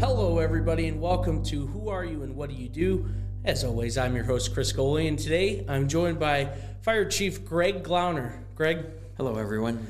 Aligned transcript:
Hello, 0.00 0.38
everybody, 0.38 0.88
and 0.88 0.98
welcome 0.98 1.44
to 1.44 1.66
Who 1.66 1.90
Are 1.90 2.02
You 2.02 2.22
and 2.22 2.34
What 2.34 2.48
Do 2.48 2.56
You 2.56 2.70
Do? 2.70 3.06
As 3.44 3.62
always, 3.62 3.98
I'm 3.98 4.14
your 4.14 4.24
host, 4.24 4.54
Chris 4.54 4.72
Goley, 4.72 5.06
and 5.06 5.18
today 5.18 5.66
I'm 5.68 5.86
joined 5.86 6.18
by 6.18 6.46
Fire 6.80 7.04
Chief 7.04 7.44
Greg 7.44 7.82
Glauner. 7.84 8.38
Greg, 8.54 8.86
Hello, 9.18 9.36
everyone. 9.36 9.86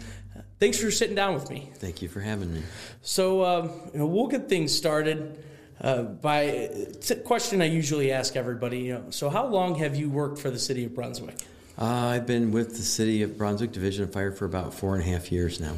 thanks 0.58 0.80
for 0.80 0.90
sitting 0.90 1.14
down 1.14 1.34
with 1.34 1.50
me. 1.50 1.70
Thank 1.76 2.02
you 2.02 2.08
for 2.08 2.18
having 2.18 2.52
me. 2.52 2.62
So, 3.02 3.44
um, 3.44 3.70
you 3.92 4.00
know, 4.00 4.06
we'll 4.06 4.26
get 4.26 4.48
things 4.48 4.74
started 4.74 5.44
uh, 5.80 6.02
by 6.02 6.40
it's 6.42 7.12
a 7.12 7.16
question 7.16 7.62
I 7.62 7.66
usually 7.66 8.10
ask 8.10 8.34
everybody. 8.34 8.80
You 8.80 8.94
know, 8.94 9.04
so 9.10 9.30
how 9.30 9.46
long 9.46 9.76
have 9.76 9.94
you 9.94 10.10
worked 10.10 10.40
for 10.40 10.50
the 10.50 10.58
city 10.58 10.84
of 10.84 10.96
Brunswick? 10.96 11.36
Uh, 11.80 11.84
I've 11.84 12.26
been 12.26 12.50
with 12.50 12.70
the 12.70 12.82
City 12.82 13.22
of 13.22 13.38
Brunswick 13.38 13.70
Division 13.70 14.02
of 14.02 14.12
Fire 14.12 14.32
for 14.32 14.46
about 14.46 14.74
four 14.74 14.96
and 14.96 15.04
a 15.04 15.06
half 15.06 15.30
years 15.30 15.60
now. 15.60 15.74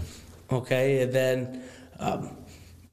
Okay, 0.51 1.03
and 1.03 1.13
then, 1.13 1.63
um, 2.01 2.37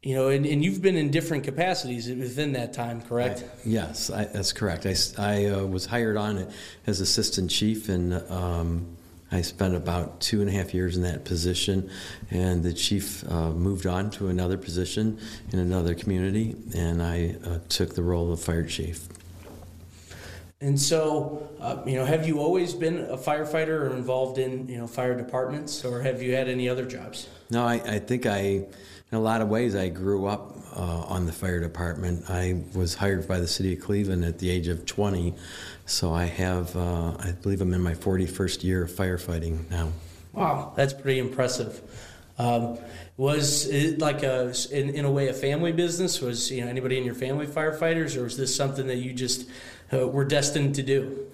you 0.04 0.16
know, 0.16 0.30
and, 0.30 0.46
and 0.46 0.64
you've 0.64 0.82
been 0.82 0.96
in 0.96 1.10
different 1.10 1.44
capacities 1.44 2.08
within 2.08 2.54
that 2.54 2.72
time, 2.72 3.02
correct? 3.02 3.44
Yes, 3.66 4.10
I, 4.10 4.26
that's 4.26 4.54
correct. 4.54 4.86
I 5.18 5.46
uh, 5.48 5.66
was 5.66 5.86
hired 5.86 6.18
on 6.18 6.50
as 6.86 7.02
assistant 7.02 7.50
chief, 7.50 7.90
and 7.90 8.14
um, 8.32 8.96
I 9.32 9.42
spent 9.42 9.76
about 9.76 10.22
two 10.22 10.42
and 10.42 10.50
a 10.50 10.54
half 10.54 10.74
years 10.74 10.96
in 10.96 11.04
that 11.04 11.26
position. 11.26 11.90
And 12.30 12.64
the 12.64 12.74
chief 12.74 13.30
uh, 13.30 13.52
moved 13.52 13.86
on 13.86 14.12
to 14.12 14.30
another 14.30 14.58
position 14.58 15.20
in 15.52 15.60
another 15.60 15.96
community, 15.96 16.56
and 16.76 17.02
I 17.02 17.36
uh, 17.44 17.60
took 17.68 17.96
the 17.96 18.04
role 18.04 18.32
of 18.32 18.40
fire 18.40 18.66
chief. 18.66 19.08
And 20.60 20.80
so, 20.80 21.48
uh, 21.60 21.84
you 21.86 21.98
know, 21.98 22.06
have 22.06 22.28
you 22.28 22.40
always 22.40 22.74
been 22.74 22.98
a 22.98 23.18
firefighter 23.18 23.82
or 23.82 23.96
involved 23.96 24.40
in, 24.40 24.68
you 24.68 24.78
know, 24.78 24.88
fire 24.88 25.16
departments, 25.16 25.86
or 25.86 26.02
have 26.02 26.22
you 26.22 26.34
had 26.34 26.50
any 26.50 26.68
other 26.68 26.86
jobs? 26.86 27.28
No, 27.52 27.64
I, 27.64 27.76
I 27.76 28.00
think 28.00 28.26
I, 28.26 28.40
in 28.40 28.66
a 29.12 29.20
lot 29.20 29.42
of 29.42 29.50
ways, 29.50 29.76
I 29.76 29.90
grew 29.90 30.26
up 30.26 30.58
uh, 30.76 30.82
on 30.82 31.28
the 31.28 31.32
fire 31.32 31.60
department. 31.60 32.28
I 32.28 32.64
was 32.74 32.96
hired 32.96 33.28
by 33.28 33.40
the 33.40 33.48
city 33.48 33.74
of 33.74 33.82
Cleveland 33.82 34.26
at 34.26 34.40
the 34.40 34.50
age 34.50 34.68
of 34.68 34.88
20, 34.88 35.36
so 35.86 36.12
I 36.12 36.26
have, 36.26 36.76
uh, 36.76 37.16
I 37.20 37.34
believe 37.34 37.62
I'm 37.62 37.72
in 37.74 37.84
my 37.84 37.94
41st 37.94 38.64
year 38.64 38.84
of 38.84 38.90
firefighting 38.90 39.70
now. 39.70 39.92
Wow, 40.34 40.74
that's 40.76 40.94
pretty 40.94 41.20
impressive. 41.20 41.82
Um, 42.40 42.80
was 43.16 43.68
it 43.68 44.00
like 44.00 44.22
a, 44.22 44.54
in, 44.72 44.90
in 44.92 45.06
a 45.06 45.12
way, 45.12 45.28
a 45.28 45.34
family 45.34 45.72
business? 45.72 46.22
Was 46.22 46.52
you 46.52 46.62
know 46.64 46.68
anybody 46.68 46.98
in 47.00 47.04
your 47.04 47.16
family 47.16 47.48
firefighters, 47.48 48.16
or 48.16 48.26
was 48.26 48.38
this 48.38 48.56
something 48.56 48.86
that 48.88 48.98
you 48.98 49.12
just 49.12 49.50
uh, 49.94 50.08
were 50.08 50.26
destined 50.26 50.76
to 50.76 50.84
do? 50.84 51.28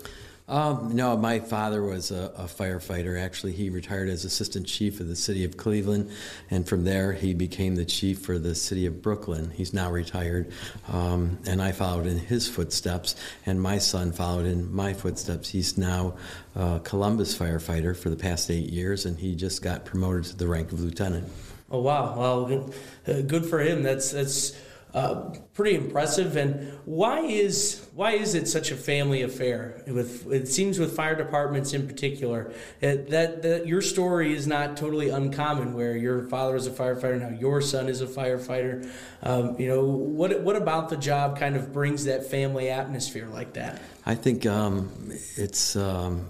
Um, 0.45 0.93
no, 0.93 1.15
my 1.15 1.39
father 1.39 1.81
was 1.81 2.11
a, 2.11 2.33
a 2.37 2.43
firefighter. 2.43 3.19
Actually, 3.19 3.53
he 3.53 3.69
retired 3.69 4.09
as 4.09 4.25
assistant 4.25 4.67
chief 4.67 4.99
of 4.99 5.07
the 5.07 5.15
city 5.15 5.45
of 5.45 5.55
Cleveland, 5.55 6.11
and 6.51 6.67
from 6.67 6.83
there 6.83 7.13
he 7.13 7.33
became 7.33 7.75
the 7.75 7.85
chief 7.85 8.19
for 8.19 8.37
the 8.37 8.53
city 8.53 8.85
of 8.85 9.01
Brooklyn. 9.01 9.51
He's 9.51 9.73
now 9.73 9.89
retired, 9.89 10.51
um, 10.89 11.39
and 11.45 11.61
I 11.61 11.71
followed 11.71 12.07
in 12.07 12.19
his 12.19 12.47
footsteps, 12.49 13.15
and 13.45 13.61
my 13.61 13.77
son 13.77 14.11
followed 14.11 14.45
in 14.45 14.73
my 14.73 14.93
footsteps. 14.93 15.47
He's 15.47 15.77
now 15.77 16.15
a 16.55 16.81
Columbus 16.83 17.37
firefighter 17.37 17.95
for 17.95 18.09
the 18.09 18.17
past 18.17 18.51
eight 18.51 18.69
years, 18.69 19.05
and 19.05 19.17
he 19.17 19.35
just 19.35 19.61
got 19.61 19.85
promoted 19.85 20.25
to 20.25 20.35
the 20.35 20.47
rank 20.47 20.73
of 20.73 20.81
lieutenant. 20.81 21.31
Oh 21.71 21.79
wow, 21.79 22.15
well, 22.17 22.45
good, 22.45 22.73
uh, 23.07 23.21
good 23.21 23.45
for 23.45 23.59
him. 23.61 23.81
That's 23.81 24.11
that's 24.11 24.55
uh, 24.93 25.33
pretty 25.53 25.75
impressive. 25.75 26.35
And 26.35 26.71
why 26.85 27.21
is 27.21 27.87
why 27.95 28.11
is 28.11 28.35
it 28.35 28.47
such 28.47 28.69
a 28.71 28.75
family 28.75 29.23
affair? 29.23 29.81
With 29.87 30.31
it 30.31 30.47
seems 30.47 30.77
with 30.77 30.95
fire 30.95 31.15
departments 31.15 31.73
in 31.73 31.87
particular, 31.87 32.53
it, 32.79 33.09
that 33.09 33.41
that 33.41 33.65
your 33.67 33.81
story 33.81 34.33
is 34.33 34.45
not 34.45 34.77
totally 34.77 35.09
uncommon. 35.09 35.73
Where 35.73 35.97
your 35.97 36.27
father 36.27 36.53
was 36.53 36.67
a 36.67 36.71
firefighter, 36.71 37.19
now 37.19 37.37
your 37.37 37.59
son 37.61 37.89
is 37.89 38.01
a 38.01 38.07
firefighter. 38.07 38.89
Um, 39.23 39.59
you 39.59 39.67
know 39.67 39.83
what 39.83 40.41
what 40.41 40.55
about 40.55 40.89
the 40.89 40.97
job 40.97 41.39
kind 41.39 41.55
of 41.55 41.73
brings 41.73 42.05
that 42.05 42.29
family 42.29 42.69
atmosphere 42.69 43.27
like 43.27 43.53
that? 43.53 43.81
I 44.05 44.15
think 44.15 44.45
um, 44.45 44.91
it's 45.37 45.75
um, 45.75 46.27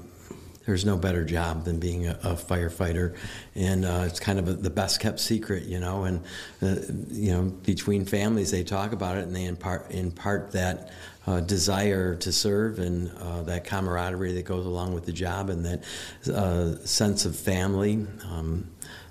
there's 0.66 0.86
no 0.86 0.98
better 0.98 1.26
job 1.26 1.66
than 1.66 1.80
being 1.80 2.08
a, 2.08 2.12
a 2.24 2.34
firefighter, 2.36 3.16
and 3.56 3.86
uh, 3.86 4.04
it's 4.06 4.20
kind 4.20 4.40
of 4.40 4.48
a, 4.48 4.54
the 4.54 4.70
best 4.70 5.00
kept 5.00 5.20
secret, 5.20 5.64
you 5.64 5.80
know. 5.80 6.06
And 6.06 6.22
uh, 6.62 6.76
you 7.10 7.32
know, 7.32 7.44
between 7.44 8.06
families, 8.06 8.52
they 8.52 8.64
talk 8.64 8.94
about 8.94 9.18
it, 9.18 9.24
and 9.24 9.36
they 9.36 9.46
impart 9.46 9.92
impart 9.92 10.52
that. 10.54 10.92
Uh, 11.26 11.40
desire 11.40 12.16
to 12.16 12.34
serve 12.34 12.80
and 12.80 13.10
uh, 13.22 13.42
that 13.44 13.64
camaraderie 13.64 14.34
that 14.34 14.44
goes 14.44 14.66
along 14.66 14.94
with 14.94 15.06
the 15.06 15.12
job 15.14 15.50
and 15.50 15.64
that 15.66 15.82
uh, 16.30 16.76
sense 16.84 17.24
of 17.24 17.34
family, 17.34 18.06
um, 18.30 18.68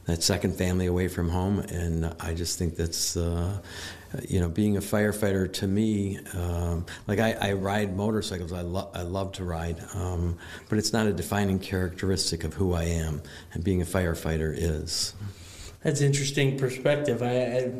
that 0.06 0.22
second 0.22 0.56
family 0.56 0.86
away 0.86 1.08
from 1.08 1.28
home. 1.28 1.60
And 1.60 2.14
I 2.20 2.34
just 2.34 2.58
think 2.58 2.76
that's, 2.76 3.16
uh, 3.16 3.60
you 4.28 4.40
know, 4.40 4.48
being 4.48 4.76
a 4.76 4.80
firefighter 4.80 5.50
to 5.54 5.66
me, 5.66 6.18
um, 6.34 6.86
like 7.06 7.18
I, 7.18 7.32
I 7.32 7.52
ride 7.52 7.96
motorcycles, 7.96 8.52
I, 8.52 8.62
lo- 8.62 8.90
I 8.94 9.02
love 9.02 9.32
to 9.32 9.44
ride, 9.44 9.82
um, 9.94 10.36
but 10.68 10.78
it's 10.78 10.92
not 10.92 11.06
a 11.06 11.12
defining 11.12 11.58
characteristic 11.58 12.44
of 12.44 12.54
who 12.54 12.74
I 12.74 12.84
am, 12.84 13.22
and 13.52 13.64
being 13.64 13.80
a 13.80 13.86
firefighter 13.86 14.54
is. 14.54 15.14
That's 15.82 16.00
interesting 16.00 16.58
perspective. 16.58 17.22
I, 17.22 17.26
I 17.26 17.72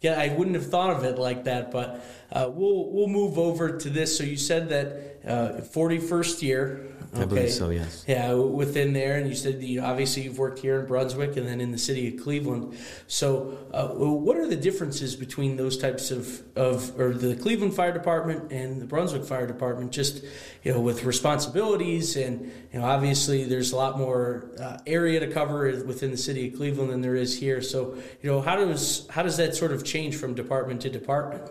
yeah, 0.00 0.20
I 0.20 0.28
wouldn't 0.28 0.54
have 0.54 0.70
thought 0.70 0.90
of 0.90 1.02
it 1.02 1.18
like 1.18 1.44
that, 1.44 1.72
but 1.72 2.04
uh, 2.30 2.48
we'll 2.52 2.90
we'll 2.90 3.08
move 3.08 3.36
over 3.38 3.78
to 3.78 3.90
this. 3.90 4.16
So 4.16 4.22
you 4.22 4.36
said 4.36 4.68
that 4.68 5.72
forty 5.72 5.98
first 5.98 6.42
year. 6.42 6.86
I 7.14 7.24
believe 7.24 7.50
so, 7.50 7.70
yes. 7.70 8.04
Yeah, 8.06 8.34
within 8.34 8.92
there, 8.92 9.16
and 9.16 9.28
you 9.28 9.34
said 9.34 9.62
you, 9.62 9.80
obviously 9.80 10.22
you've 10.22 10.38
worked 10.38 10.58
here 10.58 10.80
in 10.80 10.86
Brunswick 10.86 11.36
and 11.36 11.46
then 11.46 11.60
in 11.60 11.72
the 11.72 11.78
city 11.78 12.14
of 12.14 12.22
Cleveland. 12.22 12.76
So, 13.06 13.58
uh, 13.72 13.88
what 13.88 14.36
are 14.36 14.46
the 14.46 14.56
differences 14.56 15.16
between 15.16 15.56
those 15.56 15.78
types 15.78 16.10
of, 16.10 16.42
of 16.56 16.98
or 16.98 17.14
the 17.14 17.36
Cleveland 17.36 17.74
Fire 17.74 17.92
Department 17.92 18.52
and 18.52 18.80
the 18.80 18.86
Brunswick 18.86 19.24
Fire 19.24 19.46
Department? 19.46 19.90
Just 19.90 20.24
you 20.62 20.72
know, 20.72 20.80
with 20.80 21.04
responsibilities 21.04 22.16
and 22.16 22.52
you 22.72 22.78
know, 22.78 22.84
obviously 22.84 23.44
there's 23.44 23.72
a 23.72 23.76
lot 23.76 23.96
more 23.96 24.50
uh, 24.60 24.78
area 24.86 25.20
to 25.20 25.28
cover 25.28 25.82
within 25.84 26.10
the 26.10 26.16
city 26.16 26.48
of 26.48 26.56
Cleveland 26.56 26.90
than 26.90 27.00
there 27.00 27.14
is 27.14 27.38
here. 27.38 27.62
So, 27.62 27.96
you 28.22 28.30
know, 28.30 28.40
how 28.40 28.56
does 28.56 29.06
how 29.08 29.22
does 29.22 29.36
that 29.38 29.54
sort 29.54 29.72
of 29.72 29.84
change 29.84 30.16
from 30.16 30.34
department 30.34 30.82
to 30.82 30.90
department? 30.90 31.50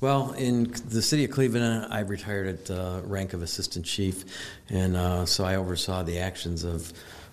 Well, 0.00 0.32
in 0.32 0.72
the 0.88 1.02
city 1.02 1.24
of 1.24 1.30
Cleveland, 1.30 1.86
I 1.90 2.00
retired 2.00 2.46
at 2.46 2.64
the 2.66 3.02
rank 3.04 3.32
of 3.32 3.42
assistant 3.42 3.84
chief, 3.84 4.24
and 4.68 4.91
uh, 4.96 5.26
so 5.26 5.44
I 5.44 5.56
oversaw 5.56 6.02
the 6.02 6.18
actions 6.18 6.64
of 6.64 6.92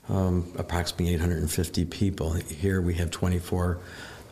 um, 0.09 0.52
approximately 0.58 1.14
850 1.14 1.86
people. 1.86 2.34
Here 2.34 2.81
we 2.81 2.96
have 2.96 3.12
24 3.12 3.80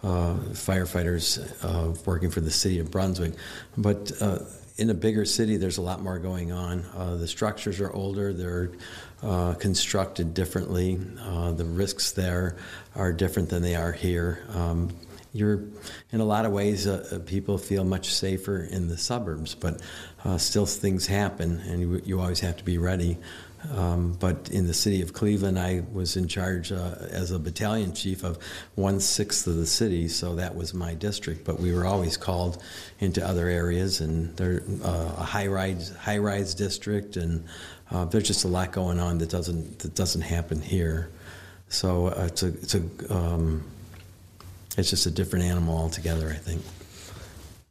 uh, 0.04 0.08
firefighters 0.52 1.40
uh, 1.64 1.94
working 2.06 2.32
for 2.32 2.42
the 2.42 2.52
city 2.52 2.80
of 2.80 2.92
Brunswick, 2.92 3.34
but 3.78 4.12
uh, 4.22 4.40
in 4.78 4.90
a 4.92 4.94
bigger 4.94 5.26
city, 5.26 5.58
there's 5.58 5.78
a 5.78 5.82
lot 5.82 6.02
more 6.02 6.20
going 6.20 6.52
on. 6.52 6.86
Uh, 6.96 7.16
the 7.16 7.28
structures 7.28 7.80
are 7.80 7.92
older, 7.92 8.32
they're 8.32 8.70
uh, 9.24 9.56
constructed 9.56 10.36
differently. 10.36 10.96
The 10.96 11.66
risks 11.66 12.12
there 12.12 12.58
are 12.96 13.12
different 13.12 13.50
than 13.50 13.64
they 13.64 13.76
are 13.76 13.92
here. 13.92 14.46
Um, 14.54 14.92
you're, 15.34 15.64
in 16.12 16.20
a 16.20 16.26
lot 16.26 16.46
of 16.46 16.52
ways, 16.52 16.88
uh, 16.88 17.20
people 17.26 17.58
feel 17.58 17.84
much 17.84 18.14
safer 18.14 18.60
in 18.60 18.88
the 18.88 18.98
suburbs, 18.98 19.56
but 19.56 19.82
uh, 20.26 20.38
still 20.38 20.66
things 20.66 21.08
happen, 21.08 21.60
and 21.68 21.82
you, 21.82 22.02
you 22.06 22.20
always 22.20 22.40
have 22.42 22.58
to 22.58 22.64
be 22.64 22.78
ready. 22.78 23.18
Um, 23.72 24.14
but 24.14 24.50
in 24.52 24.68
the 24.68 24.74
city 24.74 25.02
of 25.02 25.14
Cleveland, 25.14 25.58
I 25.58 25.84
was 25.92 26.16
in 26.16 26.28
charge 26.28 26.72
uh, 26.72 26.96
as 27.10 27.32
a 27.32 27.40
battalion 27.40 27.94
chief 27.94 28.24
of 28.24 28.38
one 28.76 29.00
sixth 29.00 29.48
of 29.48 29.56
the 29.56 29.66
city, 29.66 30.08
so 30.08 30.36
that 30.36 30.56
was 30.56 30.74
my 30.74 30.94
district. 30.94 31.44
But 31.44 31.59
we 31.59 31.74
were 31.74 31.86
always 31.86 32.18
called 32.18 32.62
into 33.00 33.26
other 33.26 33.48
areas, 33.48 34.00
and 34.00 34.36
there 34.38 34.62
uh, 34.84 35.16
a 35.18 35.24
high 35.24 35.48
rise 35.48 35.90
high 35.98 36.20
rise 36.20 36.54
district, 36.54 37.18
and 37.18 37.46
uh, 37.92 38.06
there's 38.06 38.28
just 38.28 38.46
a 38.46 38.48
lot 38.48 38.72
going 38.72 39.00
on 39.00 39.18
that 39.18 39.30
doesn't 39.30 39.80
that 39.80 39.96
doesn't 39.96 40.22
happen 40.22 40.62
here. 40.62 41.09
So 41.68 42.08
uh, 42.08 42.28
it's 42.28 42.44
a 42.44 42.48
it's 42.48 42.76
a 42.76 43.14
um, 43.14 43.64
it's 44.78 44.92
just 44.92 45.06
a 45.06 45.12
different 45.12 45.46
animal 45.46 45.78
altogether, 45.78 46.29
I 46.29 46.35
think. 46.35 46.62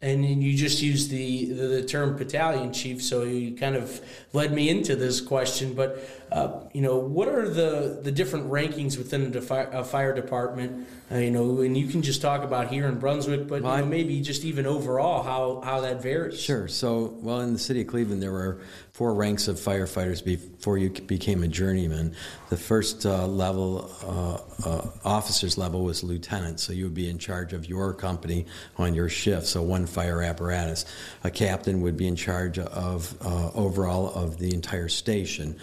And 0.02 0.24
you 0.24 0.54
just 0.56 0.82
used 0.82 1.10
the, 1.10 1.46
the, 1.46 1.66
the 1.68 1.82
term 1.82 2.16
battalion 2.16 2.72
chief, 2.72 3.02
so 3.02 3.22
you 3.22 3.56
kind 3.56 3.74
of 3.74 4.00
led 4.34 4.52
me 4.52 4.68
into 4.68 4.94
this 4.94 5.20
question. 5.20 5.72
But 5.72 6.06
uh, 6.32 6.60
you 6.72 6.82
know, 6.82 6.96
what 6.96 7.28
are 7.28 7.48
the, 7.48 8.00
the 8.02 8.10
different 8.10 8.50
rankings 8.50 8.98
within 8.98 9.22
a, 9.22 9.30
defi- 9.30 9.70
a 9.72 9.84
fire 9.84 10.14
department? 10.14 10.86
Uh, 11.10 11.18
you 11.18 11.30
know, 11.30 11.60
and 11.60 11.76
you 11.76 11.86
can 11.86 12.02
just 12.02 12.20
talk 12.20 12.42
about 12.42 12.68
here 12.68 12.88
in 12.88 12.98
Brunswick, 12.98 13.46
but 13.46 13.62
Well, 13.62 13.76
you 13.76 13.82
know, 13.82 13.88
maybe 13.88 14.20
just 14.20 14.44
even 14.44 14.66
overall 14.66 15.22
how, 15.22 15.60
how 15.64 15.80
that 15.82 16.02
varies. 16.02 16.38
Sure. 16.40 16.66
So, 16.66 17.14
well, 17.20 17.40
in 17.40 17.52
the 17.52 17.58
city 17.60 17.82
of 17.82 17.86
Cleveland, 17.86 18.20
there 18.20 18.32
were 18.32 18.60
four 18.90 19.14
ranks 19.14 19.46
of 19.46 19.56
firefighters 19.56 20.24
before 20.24 20.78
you 20.78 20.90
became 20.90 21.44
a 21.44 21.48
journeyman. 21.48 22.16
The 22.48 22.56
first 22.56 23.06
uh, 23.06 23.26
level, 23.26 23.90
uh, 24.02 24.68
uh, 24.68 24.90
officer's 25.04 25.56
level, 25.56 25.84
was 25.84 26.02
lieutenant. 26.02 26.58
So 26.58 26.72
you 26.72 26.84
would 26.84 26.94
be 26.94 27.08
in 27.08 27.18
charge 27.18 27.52
of 27.52 27.68
your 27.68 27.94
company 27.94 28.46
on 28.78 28.94
your 28.94 29.08
shift. 29.08 29.46
So 29.46 29.62
one 29.62 29.86
fire 29.86 30.22
apparatus. 30.22 30.86
A 31.22 31.30
captain 31.30 31.82
would 31.82 31.96
be 31.96 32.08
in 32.08 32.16
charge 32.16 32.58
of 32.58 33.16
uh, 33.20 33.50
overall 33.54 34.12
of 34.14 34.38
the 34.38 34.52
entire 34.52 34.88
station. 34.88 35.56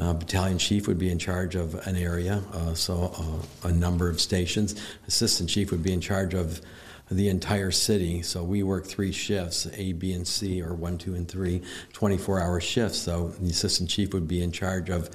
Uh, 0.00 0.14
battalion 0.14 0.56
chief 0.56 0.88
would 0.88 0.98
be 0.98 1.10
in 1.10 1.18
charge 1.18 1.54
of 1.54 1.74
an 1.86 1.94
area, 1.94 2.42
uh, 2.54 2.72
so 2.72 3.12
uh, 3.18 3.68
a 3.68 3.72
number 3.72 4.08
of 4.08 4.18
stations. 4.18 4.80
Assistant 5.06 5.50
chief 5.50 5.70
would 5.70 5.82
be 5.82 5.92
in 5.92 6.00
charge 6.00 6.32
of 6.32 6.62
the 7.10 7.28
entire 7.28 7.70
city. 7.70 8.22
So 8.22 8.42
we 8.42 8.62
work 8.62 8.86
three 8.86 9.12
shifts, 9.12 9.66
A, 9.74 9.92
B, 9.92 10.12
and 10.12 10.26
C, 10.26 10.62
or 10.62 10.74
one, 10.74 10.96
two, 10.96 11.14
and 11.14 11.28
three, 11.28 11.60
24 11.92 12.40
hour 12.40 12.60
shifts. 12.60 12.98
So 12.98 13.28
the 13.40 13.50
assistant 13.50 13.90
chief 13.90 14.14
would 14.14 14.28
be 14.28 14.42
in 14.42 14.52
charge 14.52 14.88
of 14.88 15.10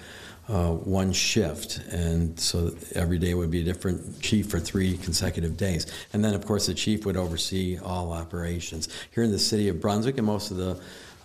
uh, 0.47 0.71
one 0.73 1.11
shift, 1.11 1.79
and 1.89 2.39
so 2.39 2.75
every 2.93 3.17
day 3.17 3.33
would 3.33 3.49
be 3.49 3.61
a 3.61 3.63
different 3.63 4.21
chief 4.21 4.47
for 4.51 4.59
three 4.59 4.97
consecutive 4.97 5.57
days. 5.57 5.87
And 6.13 6.23
then, 6.23 6.35
of 6.35 6.45
course, 6.45 6.67
the 6.67 6.75
chief 6.75 7.05
would 7.07 7.17
oversee 7.17 7.79
all 7.79 8.13
operations. 8.13 8.87
Here 9.09 9.23
in 9.23 9.31
the 9.31 9.39
city 9.39 9.69
of 9.69 9.81
Brunswick 9.81 10.19
and 10.19 10.27
most 10.27 10.51
of 10.51 10.57
the 10.57 10.79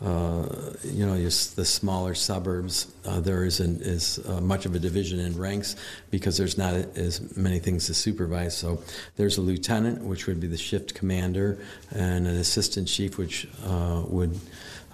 uh, 0.04 0.46
you 0.82 1.04
know, 1.04 1.14
just 1.18 1.56
the 1.56 1.64
smaller 1.64 2.14
suburbs, 2.14 2.90
uh, 3.04 3.20
there 3.20 3.44
isn't 3.44 3.82
as 3.82 4.18
uh, 4.26 4.40
much 4.40 4.64
of 4.64 4.74
a 4.74 4.78
division 4.78 5.20
in 5.20 5.36
ranks 5.36 5.76
because 6.10 6.38
there's 6.38 6.56
not 6.56 6.74
as 6.74 7.36
many 7.36 7.58
things 7.58 7.86
to 7.86 7.92
supervise. 7.92 8.56
So 8.56 8.82
there's 9.16 9.36
a 9.36 9.42
lieutenant, 9.42 10.02
which 10.02 10.26
would 10.26 10.40
be 10.40 10.46
the 10.46 10.56
shift 10.56 10.94
commander, 10.94 11.58
and 11.90 12.26
an 12.26 12.36
assistant 12.36 12.88
chief, 12.88 13.18
which 13.18 13.46
uh, 13.66 14.02
would 14.06 14.38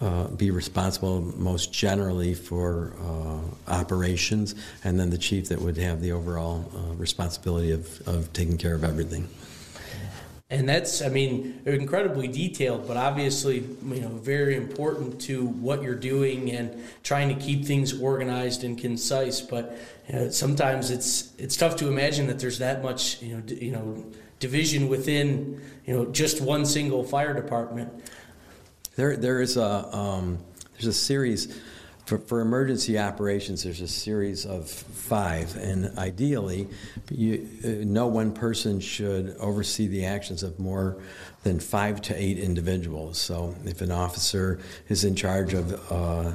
uh, 0.01 0.27
be 0.29 0.51
responsible 0.51 1.21
most 1.21 1.73
generally 1.73 2.35
for 2.35 2.93
operations, 3.69 4.57
and 4.83 4.99
then 4.99 5.11
the 5.11 5.19
chief 5.19 5.49
that 5.51 5.61
would 5.61 5.77
have 5.77 6.03
the 6.03 6.11
overall 6.13 6.69
responsibility 6.97 7.71
of, 7.71 8.09
of 8.09 8.33
taking 8.33 8.59
care 8.59 8.75
of 8.75 8.83
everything 8.83 9.29
and 10.49 10.69
that's 10.69 11.03
i 11.03 11.09
mean 11.09 11.61
incredibly 11.67 12.29
detailed 12.29 12.87
but 12.87 12.97
obviously 12.97 13.57
you 13.59 14.01
know 14.01 14.09
very 14.09 14.57
important 14.57 15.21
to 15.21 15.47
what 15.47 15.83
you're 15.83 15.95
doing 15.95 16.51
and 16.53 16.85
trying 17.03 17.29
to 17.29 17.35
keep 17.35 17.65
things 17.65 18.01
organized 18.01 18.65
and 18.65 18.77
concise. 18.79 19.41
But 19.41 19.79
you 20.09 20.15
know, 20.17 20.31
sometimes 20.31 20.91
it's 20.91 21.33
it's 21.39 21.57
tough 21.57 21.77
to 21.77 21.89
imagine 21.89 22.27
that 22.27 22.41
there's 22.41 22.59
that 22.59 22.83
much 22.83 23.23
you 23.23 23.35
know 23.35 23.41
d- 23.41 23.65
you 23.67 23.73
know 23.73 24.05
division 24.41 24.89
within 24.89 25.61
you 25.87 25.95
know 25.95 26.07
just 26.07 26.41
one 26.41 26.67
single 26.67 27.05
fire 27.05 27.33
department. 27.33 27.93
There 28.97 29.17
there 29.17 29.41
is 29.41 29.57
a 29.57 29.97
um, 29.97 30.39
there's 30.73 30.87
a 30.87 30.93
series 30.93 31.61
for, 32.07 32.19
for 32.19 32.41
emergency 32.41 32.99
operations, 32.99 33.65
there's 33.65 33.81
a 33.81 33.89
series 33.89 34.47
of 34.47 34.71
five, 34.71 35.57
and 35.57 35.97
ideally, 35.99 36.69
you, 37.11 37.49
uh, 37.65 37.69
no 37.85 38.07
one 38.07 38.33
person 38.33 38.79
should 38.79 39.37
oversee 39.41 39.89
the 39.89 40.07
actions 40.07 40.45
of 40.45 40.59
more 40.61 40.97
than 41.43 41.59
five 41.59 42.01
to 42.03 42.15
eight 42.15 42.39
individuals. 42.39 43.19
So, 43.19 43.57
if 43.65 43.81
an 43.81 43.91
officer 43.91 44.61
is 44.89 45.05
in 45.05 45.17
charge 45.17 45.53
of 45.53 45.93
uh, 45.93 46.33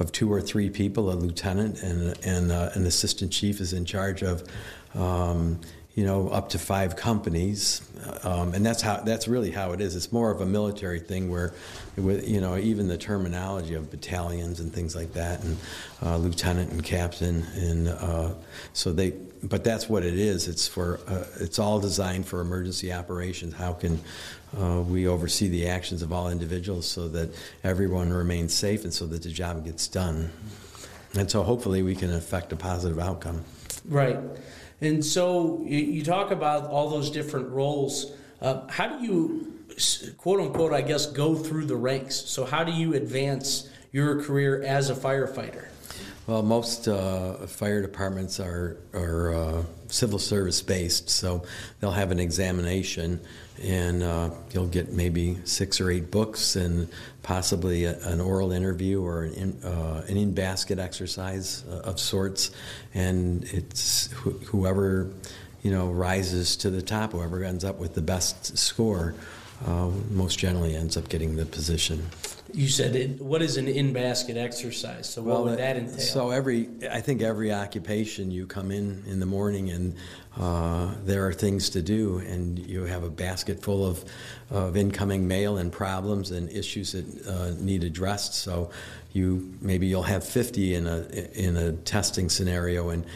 of 0.00 0.10
two 0.10 0.32
or 0.32 0.40
three 0.40 0.68
people, 0.68 1.12
a 1.12 1.14
lieutenant 1.14 1.80
and, 1.82 2.18
and 2.26 2.50
uh, 2.50 2.70
an 2.74 2.84
assistant 2.86 3.30
chief 3.30 3.60
is 3.60 3.72
in 3.72 3.84
charge 3.84 4.22
of 4.22 4.42
um, 4.94 5.60
you 5.94 6.06
know, 6.06 6.28
up 6.28 6.48
to 6.50 6.58
five 6.58 6.96
companies, 6.96 7.82
um, 8.22 8.54
and 8.54 8.64
that's 8.64 8.80
how 8.80 8.98
that's 8.98 9.28
really 9.28 9.50
how 9.50 9.72
it 9.72 9.80
is. 9.82 9.94
It's 9.94 10.10
more 10.10 10.30
of 10.30 10.40
a 10.40 10.46
military 10.46 11.00
thing 11.00 11.30
where, 11.30 11.52
with 11.96 12.26
you 12.26 12.40
know, 12.40 12.56
even 12.56 12.88
the 12.88 12.96
terminology 12.96 13.74
of 13.74 13.90
battalions 13.90 14.58
and 14.60 14.72
things 14.72 14.96
like 14.96 15.12
that, 15.12 15.44
and 15.44 15.58
uh, 16.02 16.16
lieutenant 16.16 16.72
and 16.72 16.82
captain, 16.82 17.44
and 17.54 17.88
uh, 17.88 18.30
so 18.72 18.92
they. 18.92 19.10
But 19.42 19.64
that's 19.64 19.88
what 19.88 20.02
it 20.02 20.18
is. 20.18 20.48
It's 20.48 20.66
for 20.66 20.98
uh, 21.06 21.24
it's 21.40 21.58
all 21.58 21.78
designed 21.78 22.26
for 22.26 22.40
emergency 22.40 22.90
operations. 22.90 23.52
How 23.52 23.74
can 23.74 24.00
uh, 24.58 24.80
we 24.80 25.06
oversee 25.06 25.48
the 25.48 25.68
actions 25.68 26.00
of 26.00 26.10
all 26.10 26.30
individuals 26.30 26.86
so 26.86 27.08
that 27.08 27.34
everyone 27.64 28.12
remains 28.14 28.54
safe 28.54 28.84
and 28.84 28.94
so 28.94 29.06
that 29.08 29.24
the 29.24 29.30
job 29.30 29.62
gets 29.66 29.88
done, 29.88 30.32
and 31.14 31.30
so 31.30 31.42
hopefully 31.42 31.82
we 31.82 31.94
can 31.94 32.14
affect 32.14 32.50
a 32.50 32.56
positive 32.56 32.98
outcome. 32.98 33.44
Right. 33.84 34.18
And 34.82 35.04
so 35.04 35.62
you, 35.64 36.02
talk 36.02 36.32
about 36.32 36.66
all 36.66 36.90
those 36.90 37.08
different 37.08 37.50
roles. 37.50 38.12
Uh, 38.40 38.66
how 38.68 38.88
do 38.88 39.04
you, 39.04 39.54
quote 40.18 40.40
unquote, 40.40 40.72
I 40.72 40.82
guess, 40.82 41.06
go 41.06 41.36
through 41.36 41.66
the 41.66 41.76
ranks? 41.76 42.16
So, 42.16 42.44
how 42.44 42.64
do 42.64 42.72
you 42.72 42.94
advance 42.94 43.70
your 43.92 44.20
career 44.22 44.60
as 44.62 44.90
a 44.90 44.94
firefighter? 44.94 45.68
Well, 46.26 46.42
most 46.42 46.88
uh, 46.88 47.46
fire 47.46 47.80
departments 47.80 48.40
are, 48.40 48.76
are 48.92 49.34
uh, 49.34 49.62
civil 49.86 50.18
service 50.18 50.60
based, 50.62 51.08
so 51.08 51.44
they'll 51.78 51.92
have 51.92 52.10
an 52.10 52.18
examination 52.18 53.20
and 53.62 54.02
uh, 54.02 54.30
you'll 54.52 54.66
get 54.66 54.92
maybe 54.92 55.38
six 55.44 55.80
or 55.80 55.90
eight 55.90 56.10
books 56.10 56.56
and 56.56 56.88
possibly 57.22 57.84
a, 57.84 57.98
an 58.00 58.20
oral 58.20 58.52
interview 58.52 59.02
or 59.02 59.24
an 59.24 59.34
in, 59.34 59.64
uh, 59.64 60.04
an 60.08 60.16
in 60.16 60.32
basket 60.32 60.78
exercise 60.78 61.64
uh, 61.70 61.80
of 61.80 62.00
sorts. 62.00 62.50
And 62.94 63.44
it's 63.44 64.10
wh- 64.12 64.42
whoever 64.46 65.12
you 65.62 65.70
know 65.70 65.88
rises 65.88 66.56
to 66.56 66.70
the 66.70 66.82
top, 66.82 67.12
whoever 67.12 67.44
ends 67.44 67.64
up 67.64 67.78
with 67.78 67.94
the 67.94 68.02
best 68.02 68.56
score, 68.56 69.14
uh, 69.66 69.90
most 70.10 70.38
generally 70.38 70.74
ends 70.74 70.96
up 70.96 71.08
getting 71.08 71.36
the 71.36 71.46
position. 71.46 72.06
You 72.54 72.68
said 72.68 72.94
it, 72.94 73.20
what 73.20 73.40
is 73.40 73.56
an 73.56 73.66
in 73.66 73.92
basket 73.92 74.36
exercise? 74.36 75.08
So 75.08 75.22
what 75.22 75.32
well, 75.32 75.44
would 75.44 75.58
that 75.58 75.76
entail? 75.76 75.98
So 75.98 76.30
every 76.30 76.68
I 76.90 77.00
think 77.00 77.22
every 77.22 77.52
occupation 77.52 78.30
you 78.30 78.46
come 78.46 78.70
in 78.70 79.02
in 79.06 79.20
the 79.20 79.26
morning 79.26 79.70
and 79.70 79.94
uh, 80.38 80.94
there 81.04 81.26
are 81.26 81.32
things 81.32 81.70
to 81.70 81.82
do 81.82 82.18
and 82.18 82.58
you 82.58 82.84
have 82.84 83.04
a 83.04 83.10
basket 83.10 83.62
full 83.62 83.86
of 83.86 84.04
of 84.50 84.76
incoming 84.76 85.26
mail 85.26 85.56
and 85.56 85.72
problems 85.72 86.30
and 86.30 86.50
issues 86.50 86.92
that 86.92 87.26
uh, 87.26 87.52
need 87.58 87.84
addressed. 87.84 88.34
So 88.34 88.70
you 89.12 89.54
maybe 89.60 89.86
you'll 89.86 90.02
have 90.02 90.24
50 90.24 90.74
in 90.74 90.86
a 90.86 91.06
in 91.34 91.56
a 91.56 91.72
testing 91.72 92.28
scenario 92.28 92.90
and 92.90 93.06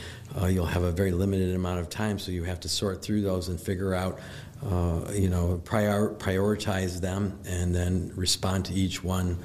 uh, 0.41 0.47
you'll 0.47 0.67
have 0.67 0.83
a 0.83 0.93
very 0.93 1.13
limited 1.13 1.55
amount 1.55 1.81
of 1.81 1.89
time. 1.89 2.19
So 2.19 2.33
you 2.33 2.45
have 2.45 2.61
to 2.61 2.69
sort 2.69 3.03
through 3.03 3.23
those 3.23 3.49
and 3.49 3.61
figure 3.61 3.95
out 3.95 4.19
uh, 4.65 5.13
you 5.13 5.29
know, 5.29 5.61
prior, 5.65 6.15
prioritize 6.15 7.01
them 7.01 7.39
and 7.47 7.75
then 7.75 8.13
respond 8.17 8.65
to 8.67 8.75
each 8.75 9.03
one 9.05 9.39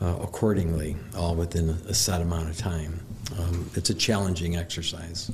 uh, 0.00 0.16
accordingly, 0.20 0.96
all 1.16 1.34
within 1.34 1.70
a 1.70 1.94
set 1.94 2.20
amount 2.20 2.48
of 2.50 2.56
time. 2.56 3.00
Um, 3.38 3.70
it's 3.74 3.90
a 3.90 3.94
challenging 3.94 4.56
exercise. 4.56 5.30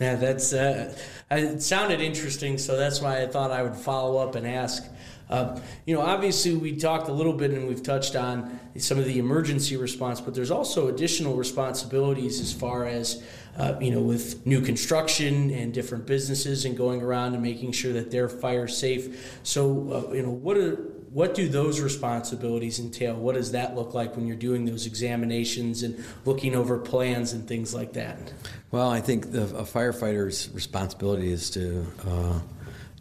Yeah, 0.00 0.16
that's 0.16 0.52
uh, 0.52 0.96
it 1.30 1.62
sounded 1.62 2.00
interesting, 2.00 2.58
so 2.58 2.76
that's 2.76 3.00
why 3.00 3.22
I 3.22 3.26
thought 3.26 3.50
I 3.50 3.62
would 3.62 3.76
follow 3.76 4.18
up 4.18 4.34
and 4.34 4.46
ask. 4.46 4.84
Uh, 5.30 5.58
you 5.86 5.94
know, 5.94 6.02
obviously, 6.02 6.54
we 6.54 6.76
talked 6.76 7.08
a 7.08 7.12
little 7.12 7.32
bit 7.32 7.50
and 7.50 7.66
we've 7.66 7.82
touched 7.82 8.16
on 8.16 8.58
some 8.76 8.98
of 8.98 9.04
the 9.04 9.18
emergency 9.18 9.76
response, 9.76 10.20
but 10.20 10.34
there's 10.34 10.50
also 10.50 10.88
additional 10.88 11.36
responsibilities 11.36 12.40
as 12.40 12.52
far 12.52 12.86
as 12.86 13.22
uh, 13.58 13.76
you 13.80 13.90
know, 13.90 14.00
with 14.00 14.46
new 14.46 14.62
construction 14.62 15.50
and 15.50 15.74
different 15.74 16.06
businesses 16.06 16.64
and 16.64 16.76
going 16.76 17.02
around 17.02 17.34
and 17.34 17.42
making 17.42 17.72
sure 17.72 17.92
that 17.92 18.10
they're 18.10 18.28
fire 18.28 18.66
safe. 18.66 19.38
So, 19.42 20.08
uh, 20.08 20.12
you 20.14 20.22
know, 20.22 20.30
what 20.30 20.56
are 20.56 20.76
what 21.12 21.34
do 21.34 21.46
those 21.46 21.78
responsibilities 21.78 22.78
entail? 22.78 23.14
What 23.16 23.34
does 23.34 23.52
that 23.52 23.74
look 23.74 23.92
like 23.92 24.16
when 24.16 24.26
you're 24.26 24.34
doing 24.34 24.64
those 24.64 24.86
examinations 24.86 25.82
and 25.82 26.02
looking 26.24 26.54
over 26.54 26.78
plans 26.78 27.34
and 27.34 27.46
things 27.46 27.74
like 27.74 27.92
that? 27.92 28.32
Well, 28.70 28.88
I 28.88 29.02
think 29.02 29.30
the, 29.30 29.42
a 29.42 29.64
firefighter's 29.64 30.48
responsibility 30.54 31.30
is 31.30 31.50
to 31.50 31.86
uh, 32.06 32.40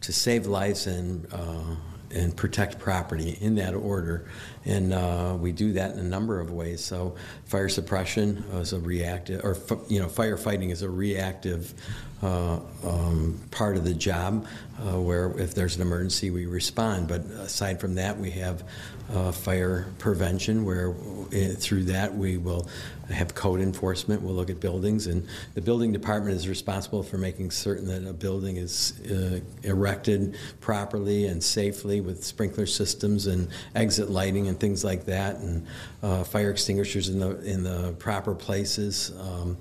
to 0.02 0.12
save 0.12 0.48
lives 0.48 0.88
and 0.88 1.26
uh, 1.32 1.76
and 2.14 2.36
protect 2.36 2.80
property 2.80 3.38
in 3.42 3.56
that 3.56 3.74
order. 3.74 4.26
And 4.66 4.94
uh, 4.94 5.38
we 5.40 5.52
do 5.52 5.74
that 5.74 5.92
in 5.92 6.00
a 6.00 6.04
number 6.04 6.40
of 6.40 6.52
ways. 6.52 6.84
So, 6.84 7.16
fire 7.46 7.70
suppression 7.70 8.44
is 8.54 8.74
a 8.74 8.80
reactive, 8.80 9.44
or 9.44 9.58
you 9.88 10.00
know, 10.00 10.08
firefighting 10.08 10.72
is 10.72 10.82
a 10.82 10.90
reactive 10.90 11.74
uh, 12.22 12.60
um, 12.84 13.40
part 13.50 13.78
of 13.78 13.84
the 13.84 13.94
job, 13.94 14.46
uh, 14.80 15.00
where 15.00 15.32
if 15.40 15.56
there's 15.56 15.76
an 15.76 15.82
emergency, 15.82 16.30
we 16.30 16.46
respond. 16.46 17.08
But 17.08 17.22
aside 17.22 17.80
from 17.80 17.96
that, 17.96 18.20
we 18.20 18.32
have 18.32 18.64
uh, 19.14 19.32
fire 19.32 19.88
prevention, 19.98 20.66
where 20.66 20.92
uh, 20.92 21.54
through 21.58 21.84
that 21.84 22.16
we 22.16 22.38
will 22.38 22.68
have 23.10 23.36
code 23.36 23.60
enforcement. 23.60 24.22
We'll 24.22 24.34
look 24.34 24.50
at 24.50 24.60
buildings, 24.60 25.08
and 25.08 25.28
the 25.54 25.62
building 25.62 25.92
department 25.92 26.36
is 26.36 26.48
responsible 26.48 27.04
for 27.04 27.18
making 27.18 27.52
certain 27.52 27.88
that 27.88 28.10
a 28.10 28.14
building 28.14 28.58
is 28.58 29.00
uh, 29.10 29.40
erected 29.64 30.36
properly 30.62 31.28
and 31.28 31.44
safely 31.44 32.02
with 32.02 32.24
sprinkler 32.24 32.66
systems 32.66 33.28
and 33.28 33.50
exit 33.76 34.10
lighting 34.10 34.48
and 34.48 34.60
things 34.60 34.84
like 34.84 35.06
that, 35.06 35.36
and 35.38 35.66
uh, 36.04 36.24
fire 36.24 36.52
extinguishers 36.52 37.10
in 37.10 37.20
the 37.20 37.40
in 37.42 37.64
the 37.64 37.94
proper 38.00 38.34
places, 38.34 39.12
um, 39.20 39.58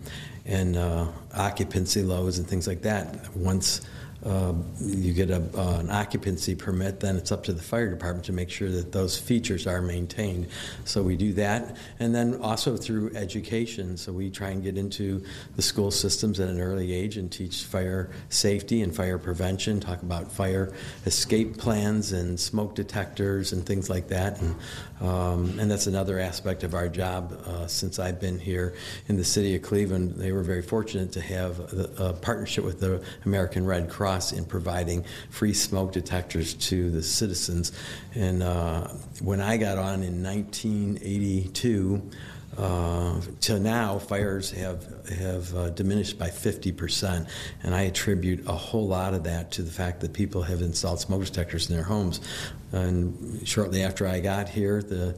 and 0.46 0.76
uh, 0.76 1.06
occupancy 1.34 2.02
lows 2.02 2.38
and 2.38 2.46
things 2.46 2.66
like 2.66 2.82
that. 2.82 3.34
Once 3.36 3.80
uh, 4.24 4.52
you 4.80 5.14
get 5.14 5.30
a, 5.30 5.42
uh, 5.56 5.78
an 5.80 5.90
occupancy 5.90 6.54
permit, 6.54 7.00
then 7.00 7.16
it's 7.16 7.32
up 7.32 7.44
to 7.44 7.52
the 7.54 7.62
fire 7.62 7.88
department 7.88 8.26
to 8.26 8.32
make 8.32 8.50
sure 8.50 8.70
that 8.70 8.92
those 8.92 9.16
features 9.18 9.66
are 9.66 9.80
maintained. 9.80 10.46
So 10.84 11.02
we 11.02 11.16
do 11.16 11.32
that, 11.34 11.76
and 11.98 12.14
then 12.14 12.40
also 12.42 12.76
through 12.76 13.12
education. 13.14 13.96
So 13.96 14.12
we 14.12 14.28
try 14.28 14.50
and 14.50 14.62
get 14.62 14.76
into 14.76 15.24
the 15.56 15.62
school 15.62 15.90
systems 15.90 16.38
at 16.38 16.50
an 16.50 16.60
early 16.60 16.92
age 16.92 17.16
and 17.16 17.32
teach 17.32 17.64
fire 17.64 18.10
safety 18.28 18.82
and 18.82 18.94
fire 18.94 19.18
prevention. 19.18 19.80
Talk 19.80 20.02
about 20.02 20.30
fire 20.30 20.72
escape 21.06 21.56
plans 21.56 22.12
and 22.12 22.38
smoke 22.38 22.74
detectors 22.74 23.52
and 23.52 23.64
things 23.64 23.88
like 23.88 24.08
that. 24.08 24.38
And, 24.42 24.54
um, 25.00 25.58
and 25.58 25.70
that's 25.70 25.86
another 25.86 26.18
aspect 26.18 26.62
of 26.62 26.74
our 26.74 26.88
job. 26.88 27.32
Uh, 27.46 27.66
since 27.66 27.98
I've 27.98 28.20
been 28.20 28.38
here 28.38 28.74
in 29.08 29.16
the 29.16 29.24
city 29.24 29.56
of 29.56 29.62
Cleveland, 29.62 30.16
they 30.16 30.32
were 30.32 30.42
very 30.42 30.62
fortunate 30.62 31.12
to 31.12 31.22
have 31.22 31.58
a, 31.72 32.08
a 32.08 32.12
partnership 32.12 32.64
with 32.64 32.80
the 32.80 33.02
American 33.24 33.64
Red 33.64 33.88
Cross 33.88 34.09
in 34.32 34.44
providing 34.44 35.04
free 35.30 35.54
smoke 35.54 35.92
detectors 35.92 36.54
to 36.54 36.90
the 36.90 37.02
citizens. 37.02 37.72
And 38.14 38.42
uh, 38.42 38.88
when 39.22 39.40
I 39.40 39.56
got 39.56 39.78
on 39.78 40.02
in 40.02 40.22
1982, 40.22 42.10
uh, 42.58 43.20
to 43.40 43.60
now, 43.60 43.98
fires 43.98 44.50
have 44.50 45.08
have 45.08 45.54
uh, 45.54 45.70
diminished 45.70 46.18
by 46.18 46.28
50 46.28 46.72
percent, 46.72 47.28
and 47.62 47.74
I 47.74 47.82
attribute 47.82 48.46
a 48.46 48.52
whole 48.52 48.88
lot 48.88 49.14
of 49.14 49.24
that 49.24 49.52
to 49.52 49.62
the 49.62 49.70
fact 49.70 50.00
that 50.00 50.12
people 50.12 50.42
have 50.42 50.60
installed 50.60 51.00
smoke 51.00 51.24
detectors 51.24 51.70
in 51.70 51.76
their 51.76 51.84
homes. 51.84 52.20
And 52.72 53.46
shortly 53.46 53.82
after 53.82 54.06
I 54.06 54.20
got 54.20 54.48
here, 54.48 54.82
the 54.82 55.16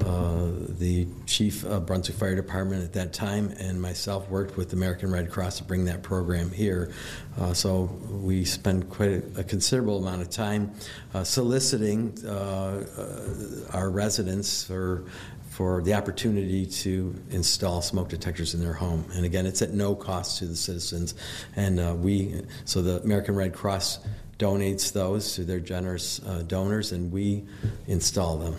uh, 0.00 0.48
the 0.78 1.06
chief 1.26 1.64
of 1.64 1.84
Brunswick 1.86 2.16
Fire 2.16 2.34
Department 2.34 2.82
at 2.82 2.94
that 2.94 3.12
time 3.12 3.50
and 3.58 3.80
myself 3.80 4.28
worked 4.30 4.56
with 4.56 4.70
the 4.70 4.76
American 4.76 5.12
Red 5.12 5.30
Cross 5.30 5.58
to 5.58 5.64
bring 5.64 5.84
that 5.84 6.02
program 6.02 6.50
here. 6.50 6.92
Uh, 7.38 7.52
so 7.52 7.82
we 8.10 8.44
spent 8.44 8.88
quite 8.88 9.10
a, 9.10 9.40
a 9.40 9.44
considerable 9.44 9.98
amount 9.98 10.22
of 10.22 10.30
time 10.30 10.72
uh, 11.12 11.22
soliciting 11.22 12.16
uh, 12.24 12.30
uh, 12.30 13.76
our 13.76 13.90
residents 13.90 14.64
for 14.64 15.04
for 15.50 15.82
the 15.82 15.92
opportunity 15.92 16.64
to 16.64 17.14
install 17.28 17.82
smoke 17.82 18.08
detectors 18.08 18.54
in 18.54 18.60
their 18.60 18.72
home. 18.72 19.04
And 19.12 19.26
again, 19.26 19.44
it's 19.44 19.60
at 19.60 19.74
no 19.74 19.94
cost 19.94 20.38
to 20.38 20.46
the 20.46 20.56
citizens. 20.56 21.14
And 21.56 22.02
we, 22.02 22.40
so 22.64 22.80
the 22.80 23.02
American 23.02 23.34
Red 23.34 23.52
Cross 23.52 23.98
donates 24.38 24.94
those 24.94 25.34
to 25.34 25.44
their 25.44 25.60
generous 25.60 26.20
donors, 26.46 26.92
and 26.92 27.12
we 27.12 27.44
install 27.86 28.38
them. 28.38 28.56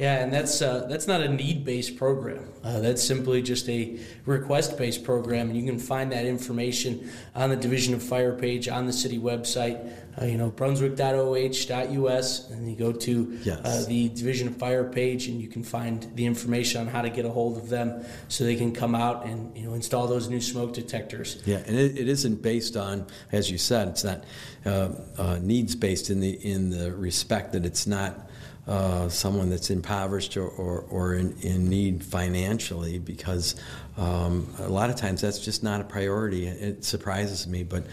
Yeah, 0.00 0.22
and 0.22 0.32
that's 0.32 0.62
uh, 0.62 0.86
that's 0.88 1.06
not 1.06 1.20
a 1.20 1.28
need-based 1.28 1.98
program. 1.98 2.48
Uh, 2.64 2.80
that's 2.80 3.02
simply 3.02 3.42
just 3.42 3.68
a 3.68 3.98
request-based 4.24 5.04
program, 5.04 5.50
and 5.50 5.56
you 5.58 5.66
can 5.66 5.78
find 5.78 6.10
that 6.12 6.24
information 6.24 7.10
on 7.34 7.50
the 7.50 7.56
Division 7.56 7.92
of 7.92 8.02
Fire 8.02 8.34
page 8.34 8.66
on 8.66 8.86
the 8.86 8.94
city 8.94 9.18
website. 9.18 9.92
Uh, 10.18 10.24
you 10.24 10.38
know, 10.38 10.50
brunswick.oh.us, 10.50 12.50
and 12.50 12.70
you 12.70 12.76
go 12.76 12.92
to 12.92 13.38
yes. 13.42 13.60
Uh, 13.62 13.84
the 13.88 14.08
Division 14.08 14.48
of 14.48 14.56
Fire 14.56 14.84
page, 14.84 15.28
and 15.28 15.38
you 15.38 15.48
can 15.48 15.62
find 15.62 16.10
the 16.14 16.24
information 16.24 16.80
on 16.80 16.86
how 16.86 17.02
to 17.02 17.10
get 17.10 17.26
a 17.26 17.30
hold 17.30 17.58
of 17.58 17.68
them, 17.68 18.02
so 18.28 18.42
they 18.42 18.56
can 18.56 18.72
come 18.72 18.94
out 18.94 19.26
and 19.26 19.54
you 19.54 19.64
know 19.64 19.74
install 19.74 20.06
those 20.06 20.30
new 20.30 20.40
smoke 20.40 20.72
detectors. 20.72 21.42
Yeah, 21.44 21.62
and 21.66 21.76
it, 21.76 21.98
it 21.98 22.08
isn't 22.08 22.40
based 22.40 22.74
on, 22.74 23.06
as 23.32 23.50
you 23.50 23.58
said, 23.58 23.88
it's 23.88 24.04
not 24.04 24.24
uh, 24.64 24.92
uh, 25.18 25.38
needs-based 25.42 26.08
in 26.08 26.20
the 26.20 26.30
in 26.30 26.70
the 26.70 26.90
respect 26.90 27.52
that 27.52 27.66
it's 27.66 27.86
not 27.86 28.29
uh, 28.66 29.08
someone 29.08 29.50
that's 29.50 29.70
impoverished 29.70 30.36
or, 30.36 30.46
or, 30.46 30.84
or 30.90 31.14
in, 31.14 31.34
in, 31.40 31.68
need 31.68 32.04
financially 32.04 32.98
because 32.98 33.56
um, 33.96 34.46
a 34.58 34.68
lot 34.68 34.90
of 34.90 34.96
times 34.96 35.20
that's 35.20 35.38
just 35.38 35.62
not 35.62 35.80
a 35.80 35.84
priority. 35.84 36.46
It 36.46 36.84
surprises 36.84 37.46
me, 37.46 37.62
but 37.62 37.84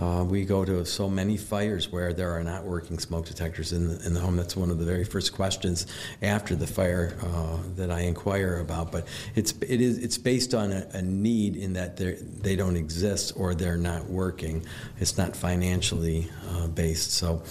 uh, 0.00 0.24
we 0.26 0.44
go 0.44 0.64
to 0.64 0.84
so 0.86 1.08
many 1.08 1.36
fires 1.36 1.92
where 1.92 2.12
there 2.12 2.30
are 2.30 2.42
not 2.42 2.64
working 2.64 2.98
smoke 2.98 3.26
detectors 3.26 3.72
in 3.72 3.88
the, 3.88 4.06
in 4.06 4.14
the 4.14 4.20
home. 4.20 4.36
That's 4.36 4.56
one 4.56 4.70
of 4.70 4.78
the 4.78 4.84
very 4.84 5.04
first 5.04 5.34
questions 5.34 5.86
after 6.22 6.56
the 6.56 6.66
fire 6.66 7.16
uh, 7.22 7.58
that 7.76 7.90
I 7.90 8.00
inquire 8.00 8.58
about. 8.58 8.90
But 8.90 9.06
it's 9.34 9.52
it 9.60 9.80
is 9.80 9.98
it's 9.98 10.18
based 10.18 10.54
on 10.54 10.72
a, 10.72 10.86
a 10.94 11.02
need 11.02 11.56
in 11.56 11.74
that 11.74 11.96
they 11.96 12.12
they 12.14 12.56
don't 12.56 12.76
exist 12.76 13.32
or 13.36 13.54
they're 13.54 13.76
not 13.76 14.06
working. 14.06 14.64
It's 14.98 15.18
not 15.18 15.36
financially 15.36 16.28
uh, 16.50 16.68
based. 16.68 17.12
So 17.12 17.42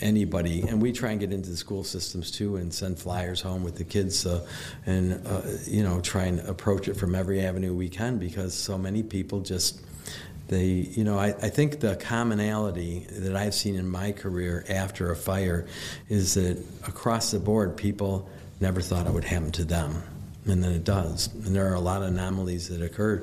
anybody, 0.00 0.62
and 0.62 0.80
we 0.80 0.92
try 0.92 1.10
and 1.10 1.20
get 1.20 1.32
into 1.32 1.50
the 1.50 1.56
school 1.56 1.84
systems 1.84 2.30
too 2.30 2.56
and 2.56 2.72
send 2.72 2.98
flyers 2.98 3.40
home 3.40 3.62
with 3.62 3.76
the 3.76 3.84
kids, 3.84 4.24
uh, 4.24 4.46
and 4.86 5.26
uh, 5.26 5.42
you 5.66 5.82
know 5.82 6.00
try 6.00 6.24
and 6.24 6.40
approach 6.40 6.88
it 6.88 6.94
from 6.94 7.14
every 7.14 7.44
avenue 7.44 7.74
we 7.74 7.88
can 7.88 8.18
because 8.18 8.54
so 8.54 8.78
many 8.78 9.02
people 9.02 9.40
just 9.40 9.80
they 10.52 10.66
you 10.66 11.04
know 11.04 11.18
I, 11.18 11.28
I 11.28 11.48
think 11.48 11.80
the 11.80 11.96
commonality 11.96 13.06
that 13.10 13.34
i've 13.34 13.54
seen 13.54 13.74
in 13.76 13.88
my 13.88 14.12
career 14.12 14.64
after 14.68 15.10
a 15.10 15.16
fire 15.16 15.66
is 16.08 16.34
that 16.34 16.58
across 16.86 17.30
the 17.30 17.40
board 17.40 17.76
people 17.76 18.28
never 18.60 18.80
thought 18.80 19.06
it 19.06 19.12
would 19.12 19.24
happen 19.24 19.50
to 19.52 19.64
them 19.64 20.02
and 20.46 20.62
then 20.62 20.72
it 20.72 20.84
does. 20.84 21.32
And 21.32 21.54
there 21.54 21.70
are 21.70 21.74
a 21.74 21.80
lot 21.80 22.02
of 22.02 22.08
anomalies 22.08 22.68
that 22.68 22.82
occur 22.82 23.22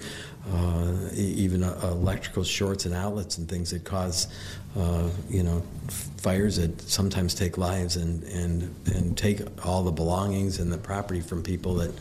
uh, 0.51 0.95
even 1.13 1.63
uh, 1.63 1.77
electrical 1.83 2.43
shorts 2.43 2.85
and 2.85 2.95
outlets 2.95 3.37
and 3.37 3.47
things 3.47 3.71
that 3.71 3.83
cause 3.83 4.27
uh, 4.77 5.09
you 5.29 5.43
know 5.43 5.61
fires 6.17 6.57
that 6.57 6.79
sometimes 6.81 7.33
take 7.33 7.57
lives 7.57 7.97
and, 7.97 8.23
and 8.23 8.73
and 8.87 9.17
take 9.17 9.41
all 9.65 9.83
the 9.83 9.91
belongings 9.91 10.59
and 10.59 10.71
the 10.71 10.77
property 10.77 11.19
from 11.19 11.43
people 11.43 11.75
that 11.75 11.91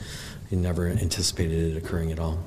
you 0.50 0.56
never 0.56 0.86
anticipated 0.86 1.74
it 1.74 1.76
occurring 1.76 2.12
at 2.12 2.20
all. 2.20 2.38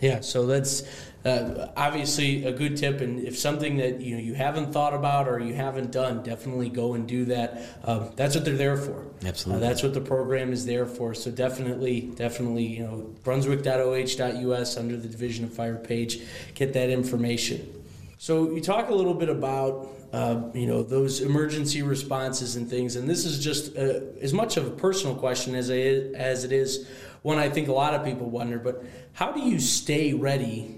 Yeah 0.00 0.20
so 0.20 0.46
that's 0.46 0.82
uh, 1.26 1.72
obviously 1.76 2.44
a 2.44 2.52
good 2.52 2.76
tip 2.76 3.00
and 3.00 3.18
if 3.26 3.36
something 3.36 3.78
that 3.78 4.00
you 4.00 4.14
know 4.14 4.22
you 4.22 4.34
haven't 4.34 4.72
thought 4.72 4.94
about 4.94 5.26
or 5.26 5.40
you 5.40 5.54
haven't 5.54 5.90
done 5.90 6.22
definitely 6.22 6.68
go 6.68 6.94
and 6.94 7.08
do 7.08 7.24
that. 7.24 7.62
Um, 7.84 8.12
that's 8.14 8.36
what 8.36 8.44
they're 8.44 8.56
there 8.56 8.76
for. 8.76 9.06
Absolutely. 9.24 9.64
uh, 9.64 9.68
that's 9.68 9.82
what 9.82 9.92
the 9.92 10.00
program 10.00 10.52
is 10.52 10.64
there 10.64 10.86
for. 10.86 11.14
So 11.14 11.30
definitely 11.30 12.12
definitely 12.14 12.64
you 12.64 12.84
know 12.84 13.14
brunswick.oh.us 13.24 14.76
under 14.76 14.96
the 14.96 15.08
division 15.08 15.44
of 15.44 15.52
fire 15.52 15.76
page 15.76 16.22
get 16.54 16.72
that 16.74 16.90
information. 16.90 17.84
So 18.18 18.52
you 18.52 18.60
talk 18.60 18.88
a 18.88 18.94
little 18.94 19.14
bit 19.14 19.28
about 19.28 19.88
uh, 20.12 20.42
you 20.54 20.68
know 20.68 20.84
those 20.84 21.20
emergency 21.20 21.82
responses 21.82 22.54
and 22.54 22.70
things 22.70 22.94
and 22.94 23.10
this 23.10 23.24
is 23.24 23.42
just 23.42 23.76
uh, 23.76 24.00
as 24.20 24.32
much 24.32 24.56
of 24.56 24.66
a 24.66 24.70
personal 24.70 25.16
question 25.16 25.56
as 25.56 25.70
it, 25.70 26.14
as 26.14 26.44
it 26.44 26.52
is 26.52 26.88
one 27.22 27.38
I 27.38 27.50
think 27.50 27.66
a 27.66 27.72
lot 27.72 27.94
of 27.94 28.04
people 28.04 28.30
wonder 28.30 28.58
but 28.58 28.84
how 29.12 29.32
do 29.32 29.40
you 29.40 29.58
stay 29.58 30.14
ready 30.14 30.75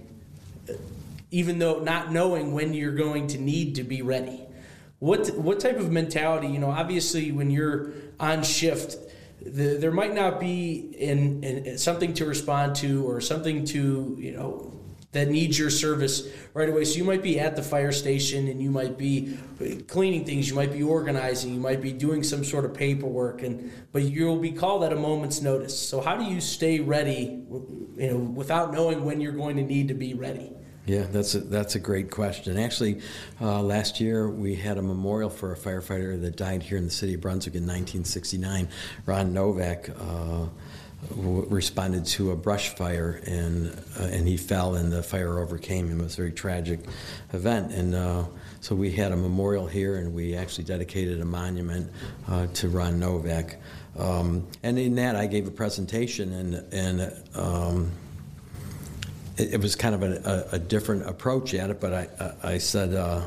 even 1.31 1.59
though 1.59 1.81
not 1.81 2.13
knowing 2.13 2.53
when 2.53 2.75
you're 2.75 2.95
going 2.95 3.27
to 3.29 3.39
need 3.39 3.75
to 3.77 3.85
be 3.85 4.03
ready. 4.03 4.45
What 4.99 5.37
what 5.37 5.61
type 5.61 5.79
of 5.79 5.91
mentality? 5.91 6.49
You 6.49 6.59
know, 6.59 6.71
obviously 6.71 7.31
when 7.31 7.51
you're 7.51 7.93
on 8.19 8.43
shift, 8.43 8.97
the, 9.41 9.77
there 9.77 9.93
might 9.93 10.15
not 10.15 10.41
be 10.41 10.75
in, 10.99 11.45
in 11.45 11.79
something 11.79 12.15
to 12.15 12.25
respond 12.25 12.77
to 12.77 13.09
or 13.09 13.21
something 13.21 13.65
to 13.67 14.17
you 14.19 14.33
know 14.33 14.78
that 15.13 15.29
needs 15.29 15.59
your 15.59 15.71
service 15.71 16.29
right 16.53 16.69
away. 16.69 16.85
So 16.85 16.99
you 16.99 17.05
might 17.05 17.23
be 17.23 17.41
at 17.41 17.57
the 17.57 17.63
fire 17.63 17.93
station 17.93 18.47
and 18.49 18.61
you 18.61 18.71
might 18.71 18.99
be 18.99 19.39
cleaning 19.87 20.25
things, 20.25 20.51
you 20.51 20.55
might 20.55 20.73
be 20.73 20.83
organizing, 20.83 21.55
you 21.55 21.61
might 21.61 21.81
be 21.81 21.93
doing 21.93 22.23
some 22.23 22.45
sort 22.45 22.67
of 22.67 22.75
paperwork, 22.75 23.43
and 23.43 23.73
but 23.93 24.03
you'll 24.03 24.39
be 24.39 24.53
called 24.53 24.85
at 24.85 24.93
a 24.93 24.97
moment's 24.97 25.41
notice. 25.41 25.79
So 25.79 26.01
how 26.01 26.17
do 26.17 26.25
you 26.25 26.41
stay 26.41 26.81
ready, 26.81 27.43
you 27.97 28.11
know, 28.11 28.17
without 28.19 28.73
knowing 28.73 29.05
when 29.05 29.21
you're 29.21 29.33
going 29.33 29.57
to 29.57 29.63
need 29.63 29.89
to 29.89 29.95
be 29.95 30.13
ready? 30.13 30.53
Yeah, 30.85 31.03
that's 31.03 31.35
a, 31.35 31.41
that's 31.41 31.75
a 31.75 31.79
great 31.79 32.11
question. 32.11 32.59
Actually, 32.59 33.01
uh, 33.43 33.63
last 33.63 34.01
year 34.01 34.31
we 34.31 34.55
had 34.55 34.79
a 34.79 34.83
memorial 34.83 35.29
for 35.29 35.53
a 35.53 35.57
firefighter 35.57 36.19
that 36.23 36.37
died 36.37 36.63
here 36.63 36.79
in 36.79 36.85
the 36.85 36.91
city 36.91 37.13
of 37.13 37.21
Brunswick 37.21 37.55
in 37.55 37.63
1969. 37.63 38.69
Ron 39.05 39.35
Novak 39.35 39.91
uh, 39.91 40.47
responded 41.15 42.05
to 42.05 42.33
a 42.33 42.37
brush 42.37 42.71
fire 42.71 43.21
and 43.27 43.71
uh, 43.99 44.05
and 44.05 44.27
he 44.27 44.37
fell 44.37 44.75
and 44.75 44.93
the 44.93 45.03
fire 45.03 45.39
overcame 45.39 45.89
him. 45.89 46.01
It 46.01 46.05
was 46.05 46.15
a 46.15 46.17
very 46.17 46.33
tragic 46.33 46.81
event 47.33 47.73
and. 47.73 47.95
Uh, 47.95 48.25
so 48.61 48.75
we 48.75 48.91
had 48.91 49.13
a 49.13 49.17
memorial 49.17 49.67
here, 49.67 49.97
and 49.97 50.13
we 50.13 50.35
actually 50.35 50.65
dedicated 50.65 51.21
a 51.21 51.25
monument 51.25 51.91
uh, 52.27 52.47
to 52.55 52.69
Ron 52.69 52.99
Novak. 52.99 53.57
Um, 53.97 54.47
and 54.63 54.79
in 54.79 54.97
that, 54.97 55.17
I 55.17 55.27
gave 55.27 55.47
a 55.47 55.51
presentation, 55.51 56.33
and 56.33 56.55
and 56.73 57.13
um, 57.35 57.93
it, 59.37 59.55
it 59.55 59.61
was 59.63 59.77
kind 59.77 59.95
of 59.95 60.03
a, 60.03 60.49
a, 60.53 60.57
a, 60.57 60.59
different 60.59 61.09
approach 61.09 61.55
at 61.55 61.71
it, 61.71 61.81
but 61.81 61.95
I, 61.95 62.35
I 62.43 62.59
said 62.59 62.95
uh, 62.95 63.23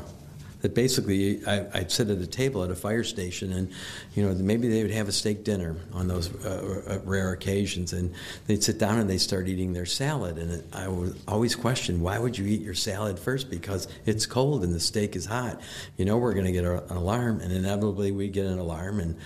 that 0.62 0.74
basically 0.74 1.44
I, 1.46 1.60
would 1.74 1.90
sit 1.90 2.08
at 2.08 2.18
a 2.18 2.26
table 2.26 2.64
at 2.64 2.70
a 2.70 2.74
fire 2.74 3.04
station 3.04 3.52
and, 3.52 3.70
you 4.14 4.24
know, 4.24 4.32
maybe 4.34 4.68
they 4.68 4.82
would 4.82 4.92
have 4.92 5.08
a 5.08 5.12
steak 5.12 5.44
dinner 5.44 5.76
on 5.92 6.06
those 6.08 6.32
uh, 6.44 6.82
uh, 6.88 6.98
rare 7.04 7.32
occasions 7.32 7.92
and 7.92 8.14
they'd 8.46 8.62
sit 8.62 8.78
down 8.78 8.98
and 9.00 9.10
they'd 9.10 9.18
start 9.18 9.48
eating 9.48 9.72
their 9.72 9.86
salad. 9.86 10.38
And 10.38 10.52
it, 10.52 10.64
I 10.72 10.88
would 10.88 11.18
always 11.26 11.56
question, 11.56 12.00
why 12.00 12.18
would 12.18 12.38
you 12.38 12.46
eat 12.46 12.60
your 12.60 12.74
salad 12.74 13.18
first? 13.18 13.50
Because 13.50 13.88
it's 14.06 14.24
cold 14.24 14.62
and 14.62 14.72
the 14.72 14.80
steak 14.80 15.16
is 15.16 15.26
hot. 15.26 15.60
You 15.96 16.04
know, 16.04 16.16
we're 16.16 16.34
going 16.34 16.46
to 16.46 16.52
get 16.52 16.64
an 16.64 16.80
alarm 16.90 17.40
and 17.40 17.52
inevitably 17.52 18.12
we'd 18.12 18.32
get 18.32 18.46
an 18.46 18.58
alarm 18.58 19.00
and 19.00 19.16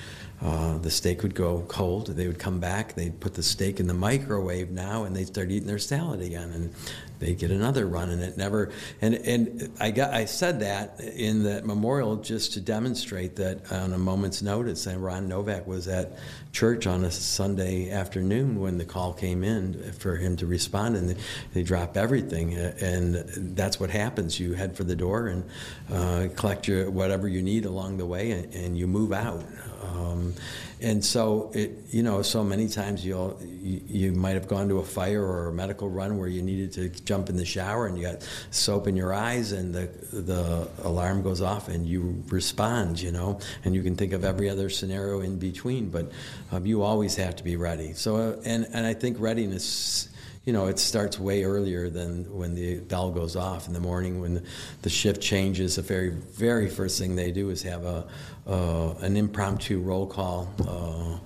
uh, 0.42 0.76
the 0.78 0.90
steak 0.90 1.22
would 1.22 1.34
go 1.34 1.64
cold. 1.68 2.08
They 2.08 2.26
would 2.26 2.38
come 2.38 2.60
back. 2.60 2.94
They'd 2.94 3.18
put 3.20 3.34
the 3.34 3.42
steak 3.42 3.80
in 3.80 3.86
the 3.86 3.94
microwave 3.94 4.70
now, 4.70 5.04
and 5.04 5.16
they'd 5.16 5.26
start 5.26 5.50
eating 5.50 5.66
their 5.66 5.78
salad 5.78 6.20
again. 6.20 6.50
And 6.50 6.74
they 7.18 7.34
get 7.34 7.50
another 7.50 7.86
run, 7.86 8.10
and 8.10 8.22
it 8.22 8.36
never. 8.36 8.70
And 9.00 9.14
and 9.14 9.72
I 9.80 9.90
got 9.90 10.12
I 10.12 10.26
said 10.26 10.60
that 10.60 11.00
in 11.00 11.44
that 11.44 11.64
memorial 11.64 12.16
just 12.16 12.54
to 12.54 12.60
demonstrate 12.60 13.36
that 13.36 13.72
on 13.72 13.92
a 13.92 13.98
moment's 13.98 14.42
notice. 14.42 14.86
And 14.86 15.02
Ron 15.02 15.28
Novak 15.28 15.66
was 15.66 15.88
at 15.88 16.18
church 16.52 16.86
on 16.86 17.04
a 17.04 17.10
Sunday 17.10 17.90
afternoon 17.90 18.60
when 18.60 18.78
the 18.78 18.84
call 18.84 19.12
came 19.12 19.44
in 19.44 19.92
for 19.92 20.16
him 20.16 20.36
to 20.36 20.46
respond, 20.46 20.96
and 20.96 21.16
they, 21.52 21.62
drop 21.62 21.96
everything, 21.96 22.54
and 22.54 23.14
that's 23.56 23.78
what 23.80 23.90
happens. 23.90 24.38
You 24.40 24.54
head 24.54 24.76
for 24.76 24.84
the 24.84 24.96
door 24.96 25.26
and 25.26 25.44
uh, 25.92 26.28
collect 26.36 26.68
your 26.68 26.90
whatever 26.90 27.28
you 27.28 27.42
need 27.42 27.64
along 27.66 27.98
the 27.98 28.06
way, 28.06 28.30
and, 28.30 28.54
and 28.54 28.78
you 28.78 28.86
move 28.86 29.12
out. 29.12 29.44
Um, 29.86 30.34
and 30.80 31.04
so 31.04 31.50
it, 31.54 31.72
you 31.90 32.02
know, 32.02 32.22
so 32.22 32.44
many 32.44 32.68
times 32.68 33.04
you'll 33.04 33.38
you, 33.42 33.80
you, 33.86 34.12
might 34.12 34.34
have 34.34 34.46
gone 34.46 34.68
to 34.68 34.78
a 34.78 34.84
fire 34.84 35.22
or 35.22 35.48
a 35.48 35.52
medical 35.52 35.88
run 35.88 36.18
where 36.18 36.28
you 36.28 36.42
needed 36.42 36.72
to 36.72 36.88
jump 37.04 37.30
in 37.30 37.36
the 37.36 37.44
shower 37.44 37.86
and 37.86 37.96
you 37.96 38.04
got 38.04 38.28
soap 38.50 38.86
in 38.86 38.96
your 38.96 39.14
eyes 39.14 39.52
and 39.52 39.74
the 39.74 39.88
the 40.12 40.68
alarm 40.82 41.22
goes 41.22 41.40
off 41.40 41.68
and 41.68 41.86
you 41.86 42.22
respond, 42.28 43.00
you 43.00 43.10
know, 43.10 43.40
and 43.64 43.74
you 43.74 43.82
can 43.82 43.96
think 43.96 44.12
of 44.12 44.24
every 44.24 44.50
other 44.50 44.68
scenario 44.68 45.20
in 45.20 45.38
between, 45.38 45.88
but 45.88 46.10
um, 46.52 46.66
you 46.66 46.82
always 46.82 47.16
have 47.16 47.36
to 47.36 47.44
be 47.44 47.56
ready. 47.56 47.94
So 47.94 48.16
uh, 48.16 48.42
and 48.44 48.66
and 48.72 48.86
I 48.86 48.94
think 48.94 49.18
readiness 49.18 50.08
you 50.46 50.52
know, 50.52 50.68
it 50.68 50.78
starts 50.78 51.18
way 51.18 51.42
earlier 51.42 51.90
than 51.90 52.32
when 52.32 52.54
the 52.54 52.78
bell 52.78 53.10
goes 53.10 53.34
off 53.34 53.66
in 53.66 53.74
the 53.74 53.80
morning. 53.80 54.20
When 54.20 54.46
the 54.82 54.88
shift 54.88 55.20
changes, 55.20 55.74
the 55.74 55.82
very, 55.82 56.10
very 56.10 56.70
first 56.70 57.00
thing 57.00 57.16
they 57.16 57.32
do 57.32 57.50
is 57.50 57.64
have 57.64 57.84
a 57.84 58.06
uh, 58.46 58.94
an 59.00 59.16
impromptu 59.16 59.80
roll 59.80 60.06
call, 60.06 60.48
uh, 60.60 61.18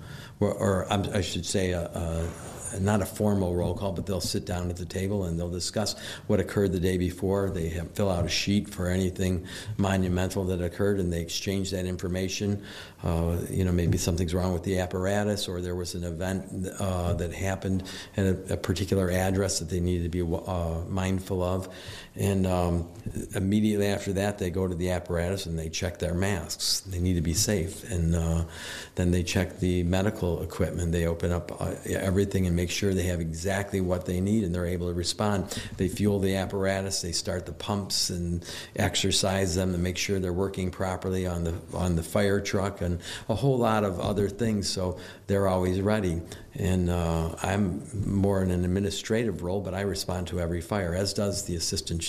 or, 0.43 0.53
or, 0.53 0.87
I 0.91 1.21
should 1.21 1.45
say, 1.45 1.69
a, 1.71 1.83
a 1.83 2.27
not 2.79 3.01
a 3.01 3.05
formal 3.05 3.55
roll 3.55 3.73
call, 3.73 3.91
but 3.91 4.05
they'll 4.05 4.21
sit 4.21 4.45
down 4.45 4.69
at 4.69 4.77
the 4.77 4.85
table 4.85 5.25
and 5.25 5.39
they'll 5.39 5.49
discuss 5.49 5.95
what 6.27 6.39
occurred 6.39 6.71
the 6.71 6.79
day 6.79 6.97
before. 6.97 7.49
They 7.49 7.69
have, 7.69 7.91
fill 7.91 8.09
out 8.09 8.25
a 8.25 8.29
sheet 8.29 8.69
for 8.69 8.87
anything 8.87 9.45
monumental 9.77 10.43
that 10.45 10.61
occurred, 10.61 10.99
and 10.99 11.11
they 11.11 11.21
exchange 11.21 11.71
that 11.71 11.85
information. 11.85 12.63
Uh, 13.03 13.37
you 13.49 13.65
know, 13.65 13.71
maybe 13.71 13.97
something's 13.97 14.33
wrong 14.33 14.53
with 14.53 14.63
the 14.63 14.79
apparatus, 14.79 15.47
or 15.47 15.61
there 15.61 15.75
was 15.75 15.95
an 15.95 16.03
event 16.03 16.67
uh, 16.79 17.13
that 17.13 17.33
happened 17.33 17.83
at 18.15 18.25
a, 18.25 18.53
a, 18.53 18.57
particular 18.57 19.09
address 19.09 19.59
that 19.59 19.69
they 19.69 19.79
needed 19.79 20.03
to 20.03 20.09
be 20.09 20.21
uh, 20.21 20.81
mindful 20.87 21.41
of. 21.41 21.67
And 22.15 22.45
um, 22.45 22.89
immediately 23.35 23.87
after 23.87 24.11
that, 24.13 24.37
they 24.37 24.49
go 24.49 24.67
to 24.67 24.75
the 24.75 24.91
apparatus 24.91 25.45
and 25.45 25.57
they 25.57 25.69
check 25.69 25.99
their 25.99 26.13
masks. 26.13 26.81
They 26.81 26.99
need 26.99 27.13
to 27.13 27.21
be 27.21 27.33
safe, 27.33 27.89
and 27.89 28.13
uh, 28.13 28.43
then 28.95 29.11
they 29.11 29.23
check 29.23 29.59
the 29.59 29.83
medical 29.83 30.43
equipment. 30.43 30.91
They 30.91 31.07
open 31.07 31.31
up 31.31 31.61
uh, 31.61 31.75
everything 31.85 32.47
and 32.47 32.55
make 32.55 32.69
sure 32.69 32.93
they 32.93 33.03
have 33.03 33.21
exactly 33.21 33.79
what 33.79 34.05
they 34.05 34.19
need 34.19 34.43
and 34.43 34.53
they're 34.53 34.65
able 34.65 34.89
to 34.89 34.93
respond. 34.93 35.57
They 35.77 35.87
fuel 35.87 36.19
the 36.19 36.35
apparatus, 36.35 37.01
they 37.01 37.13
start 37.13 37.45
the 37.45 37.53
pumps 37.53 38.09
and 38.09 38.43
exercise 38.75 39.55
them 39.55 39.71
to 39.71 39.77
make 39.77 39.97
sure 39.97 40.19
they're 40.19 40.33
working 40.33 40.69
properly 40.69 41.25
on 41.25 41.45
the 41.45 41.53
on 41.73 41.95
the 41.95 42.03
fire 42.03 42.41
truck 42.41 42.81
and 42.81 42.99
a 43.29 43.35
whole 43.35 43.57
lot 43.57 43.85
of 43.85 44.01
other 44.01 44.27
things. 44.27 44.69
So 44.69 44.99
they're 45.27 45.47
always 45.47 45.79
ready. 45.79 46.21
And 46.55 46.89
uh, 46.89 47.33
I'm 47.41 47.87
more 48.05 48.43
in 48.43 48.51
an 48.51 48.65
administrative 48.65 49.41
role, 49.41 49.61
but 49.61 49.73
I 49.73 49.81
respond 49.81 50.27
to 50.27 50.41
every 50.41 50.59
fire, 50.59 50.93
as 50.93 51.13
does 51.13 51.45
the 51.45 51.55
assistant 51.55 52.00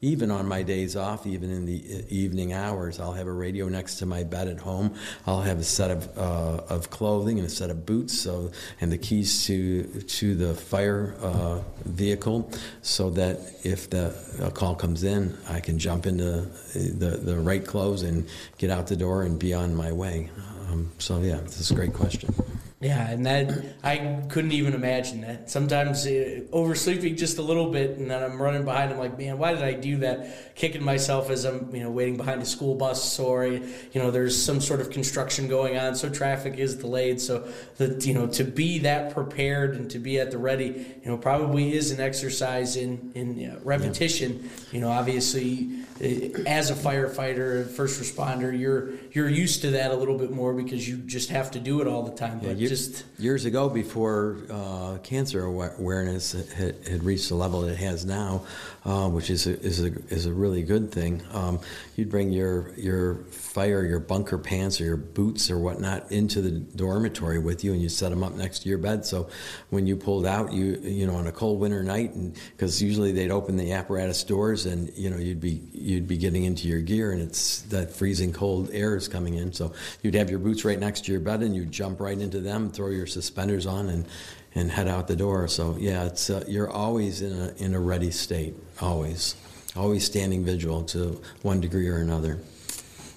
Even 0.00 0.30
on 0.30 0.46
my 0.46 0.62
days 0.62 0.96
off, 0.96 1.26
even 1.26 1.50
in 1.50 1.66
the 1.66 2.04
evening 2.08 2.52
hours, 2.52 3.00
I'll 3.00 3.12
have 3.12 3.26
a 3.26 3.32
radio 3.32 3.68
next 3.68 3.96
to 3.96 4.06
my 4.06 4.24
bed 4.24 4.48
at 4.48 4.58
home. 4.58 4.94
I'll 5.26 5.42
have 5.42 5.58
a 5.58 5.64
set 5.64 5.90
of, 5.90 6.18
uh, 6.18 6.62
of 6.68 6.90
clothing 6.90 7.38
and 7.38 7.46
a 7.46 7.50
set 7.50 7.70
of 7.70 7.84
boots, 7.84 8.18
so 8.18 8.50
and 8.80 8.90
the 8.90 8.98
keys 8.98 9.46
to 9.46 9.84
to 10.02 10.34
the 10.34 10.54
fire 10.54 11.14
uh, 11.20 11.60
vehicle, 11.84 12.50
so 12.82 13.10
that 13.10 13.38
if 13.64 13.90
the 13.90 14.14
call 14.54 14.74
comes 14.74 15.04
in, 15.04 15.36
I 15.48 15.60
can 15.60 15.78
jump 15.78 16.06
into 16.06 16.48
the 16.74 17.20
the 17.22 17.36
right 17.36 17.66
clothes 17.66 18.02
and 18.02 18.26
get 18.58 18.70
out 18.70 18.86
the 18.86 18.96
door 18.96 19.22
and 19.22 19.38
be 19.38 19.54
on 19.54 19.74
my 19.74 19.92
way. 19.92 20.30
Um, 20.68 20.90
so 20.98 21.20
yeah, 21.20 21.36
this 21.36 21.60
is 21.60 21.70
a 21.70 21.74
great 21.74 21.92
question. 21.92 22.34
Yeah, 22.82 23.08
and 23.10 23.24
that 23.26 23.76
I 23.84 24.24
couldn't 24.28 24.50
even 24.50 24.74
imagine 24.74 25.20
that. 25.20 25.48
Sometimes 25.48 26.04
uh, 26.04 26.40
oversleeping 26.50 27.16
just 27.16 27.38
a 27.38 27.42
little 27.42 27.70
bit, 27.70 27.96
and 27.96 28.10
then 28.10 28.20
I'm 28.24 28.42
running 28.42 28.64
behind. 28.64 28.92
I'm 28.92 28.98
like, 28.98 29.16
man, 29.16 29.38
why 29.38 29.52
did 29.54 29.62
I 29.62 29.72
do 29.74 29.98
that? 29.98 30.56
Kicking 30.56 30.82
myself 30.82 31.30
as 31.30 31.44
I'm, 31.44 31.72
you 31.72 31.84
know, 31.84 31.92
waiting 31.92 32.16
behind 32.16 32.42
a 32.42 32.44
school 32.44 32.74
bus, 32.74 33.20
or 33.20 33.46
you 33.46 33.62
know, 33.94 34.10
there's 34.10 34.40
some 34.40 34.60
sort 34.60 34.80
of 34.80 34.90
construction 34.90 35.46
going 35.46 35.76
on, 35.76 35.94
so 35.94 36.10
traffic 36.10 36.58
is 36.58 36.74
delayed. 36.74 37.20
So 37.20 37.48
that 37.76 38.04
you 38.04 38.14
know, 38.14 38.26
to 38.26 38.42
be 38.42 38.80
that 38.80 39.14
prepared 39.14 39.76
and 39.76 39.88
to 39.92 40.00
be 40.00 40.18
at 40.18 40.32
the 40.32 40.38
ready, 40.38 40.64
you 41.04 41.08
know, 41.08 41.16
probably 41.16 41.74
is 41.74 41.92
an 41.92 42.00
exercise 42.00 42.74
in 42.74 43.12
in 43.14 43.38
you 43.38 43.46
know, 43.46 43.60
repetition. 43.62 44.42
Yeah. 44.42 44.50
You 44.72 44.80
know, 44.80 44.90
obviously, 44.90 45.84
uh, 46.00 46.42
as 46.48 46.70
a 46.70 46.74
firefighter, 46.74 47.70
first 47.70 48.02
responder, 48.02 48.58
you're 48.58 48.94
you're 49.12 49.28
used 49.28 49.62
to 49.62 49.70
that 49.70 49.92
a 49.92 49.94
little 49.94 50.18
bit 50.18 50.32
more 50.32 50.52
because 50.52 50.88
you 50.88 50.96
just 50.96 51.30
have 51.30 51.52
to 51.52 51.60
do 51.60 51.80
it 51.80 51.86
all 51.86 52.02
the 52.02 52.16
time. 52.16 52.40
But 52.40 52.56
yeah, 52.56 52.71
just 52.72 53.04
years 53.18 53.44
ago, 53.44 53.68
before 53.68 54.38
uh, 54.48 54.96
cancer 55.02 55.44
awareness 55.44 56.32
had, 56.54 56.74
had, 56.88 57.04
reached 57.04 57.28
the 57.28 57.34
level 57.34 57.64
it 57.64 57.76
has 57.76 58.06
now, 58.06 58.46
uh, 58.86 59.10
which 59.10 59.28
is 59.28 59.46
a, 59.46 59.60
is 59.60 59.84
a 59.84 59.92
is 60.08 60.24
a 60.24 60.32
really 60.32 60.62
good 60.62 60.90
thing. 60.90 61.22
Um, 61.32 61.60
you'd 61.96 62.08
bring 62.08 62.32
your 62.32 62.72
your 62.76 63.24
fire, 63.24 63.84
your 63.84 64.00
bunker 64.00 64.38
pants, 64.38 64.80
or 64.80 64.84
your 64.84 64.96
boots 64.96 65.50
or 65.50 65.58
whatnot 65.58 66.10
into 66.10 66.40
the 66.40 66.50
dormitory 66.50 67.38
with 67.38 67.64
you, 67.64 67.72
and 67.72 67.82
you 67.82 67.88
set 67.88 68.10
them 68.10 68.22
up 68.22 68.34
next 68.34 68.60
to 68.60 68.68
your 68.68 68.78
bed. 68.78 69.04
So 69.04 69.28
when 69.70 69.86
you 69.86 69.96
pulled 69.96 70.26
out, 70.26 70.52
you 70.52 70.78
you 70.82 71.06
know 71.06 71.14
on 71.14 71.26
a 71.26 71.32
cold 71.32 71.60
winter 71.60 71.82
night, 71.82 72.14
and 72.14 72.36
because 72.56 72.82
usually 72.82 73.12
they'd 73.12 73.30
open 73.30 73.56
the 73.56 73.72
apparatus 73.72 74.24
doors, 74.24 74.66
and 74.66 74.90
you 74.96 75.10
know 75.10 75.18
you'd 75.18 75.40
be 75.40 75.62
you'd 75.72 76.08
be 76.08 76.16
getting 76.16 76.44
into 76.44 76.68
your 76.68 76.80
gear, 76.80 77.12
and 77.12 77.20
it's 77.20 77.62
that 77.62 77.90
freezing 77.90 78.32
cold 78.32 78.70
air 78.72 78.96
is 78.96 79.08
coming 79.08 79.34
in. 79.34 79.52
So 79.52 79.72
you'd 80.02 80.14
have 80.14 80.30
your 80.30 80.38
boots 80.38 80.64
right 80.64 80.78
next 80.78 81.04
to 81.06 81.12
your 81.12 81.20
bed, 81.20 81.42
and 81.42 81.54
you'd 81.54 81.72
jump 81.72 82.00
right 82.00 82.18
into 82.18 82.40
them, 82.40 82.70
throw 82.70 82.88
your 82.88 83.06
suspenders 83.06 83.66
on, 83.66 83.88
and 83.88 84.06
and 84.54 84.70
head 84.70 84.88
out 84.88 85.08
the 85.08 85.16
door. 85.16 85.48
So 85.48 85.76
yeah, 85.78 86.04
it's 86.04 86.30
uh, 86.30 86.44
you're 86.46 86.70
always 86.70 87.22
in 87.22 87.32
a 87.32 87.54
in 87.56 87.74
a 87.74 87.80
ready 87.80 88.10
state, 88.10 88.54
always, 88.80 89.34
always 89.76 90.04
standing 90.04 90.44
vigil 90.44 90.82
to 90.84 91.20
one 91.42 91.60
degree 91.60 91.88
or 91.88 91.96
another. 91.96 92.40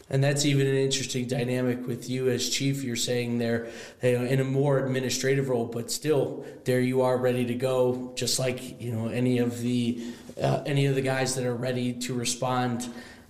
And 0.09 0.23
that's 0.23 0.45
even 0.45 0.67
an 0.67 0.75
interesting 0.75 1.27
dynamic 1.27 1.87
with 1.87 2.09
you 2.09 2.29
as 2.29 2.47
chief. 2.47 2.83
You're 2.83 2.95
saying 2.95 3.39
there, 3.39 3.69
you 4.03 4.19
know, 4.19 4.25
in 4.25 4.39
a 4.39 4.43
more 4.43 4.77
administrative 4.77 5.49
role, 5.49 5.65
but 5.65 5.89
still, 5.89 6.45
there 6.63 6.79
you 6.79 7.01
are, 7.01 7.17
ready 7.17 7.43
to 7.45 7.55
go, 7.55 8.13
just 8.15 8.37
like 8.37 8.79
you 8.79 8.91
know 8.91 9.07
any 9.07 9.39
of 9.39 9.59
the 9.61 10.13
uh, 10.39 10.61
any 10.65 10.85
of 10.85 10.93
the 10.93 11.01
guys 11.01 11.33
that 11.35 11.45
are 11.45 11.55
ready 11.55 11.93
to 11.93 12.13
respond. 12.13 12.87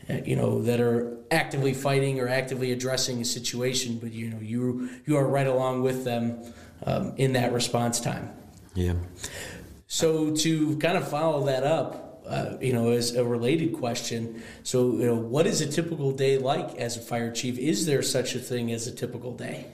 Uh, 0.08 0.18
you 0.24 0.36
know 0.36 0.62
that 0.62 0.80
are 0.80 1.18
actively 1.32 1.74
fighting 1.74 2.20
or 2.20 2.28
actively 2.28 2.72
addressing 2.72 3.22
a 3.22 3.26
situation, 3.26 3.98
but 3.98 4.12
you 4.12 4.30
know 4.30 4.40
you 4.40 4.90
you 5.08 5.16
are 5.16 5.28
right 5.28 5.48
along 5.48 5.82
with 5.82 6.04
them 6.04 6.44
um, 6.86 7.14
in 7.16 7.34
that 7.34 7.54
response 7.54 8.02
time. 8.02 8.30
Yeah. 8.74 8.94
So 9.88 10.36
to 10.36 10.78
kind 10.78 10.98
of 10.98 11.08
follow 11.08 11.46
that 11.46 11.64
up, 11.64 12.05
uh, 12.28 12.58
you 12.60 12.74
know, 12.74 12.92
as 12.92 13.16
a 13.16 13.24
related 13.24 13.74
question. 13.74 14.44
So, 14.64 14.94
you 14.94 15.06
know, 15.06 15.16
what 15.16 15.48
is 15.48 15.62
a 15.62 15.68
typical 15.68 16.12
day 16.12 16.38
like 16.38 16.76
as 16.76 16.98
a 16.98 17.02
fire 17.02 17.32
chief? 17.32 17.58
Is 17.58 17.86
there 17.86 18.02
such 18.02 18.36
a 18.36 18.40
thing 18.40 18.72
as 18.72 18.88
a 18.88 18.92
typical 18.92 19.34
day? 19.34 19.68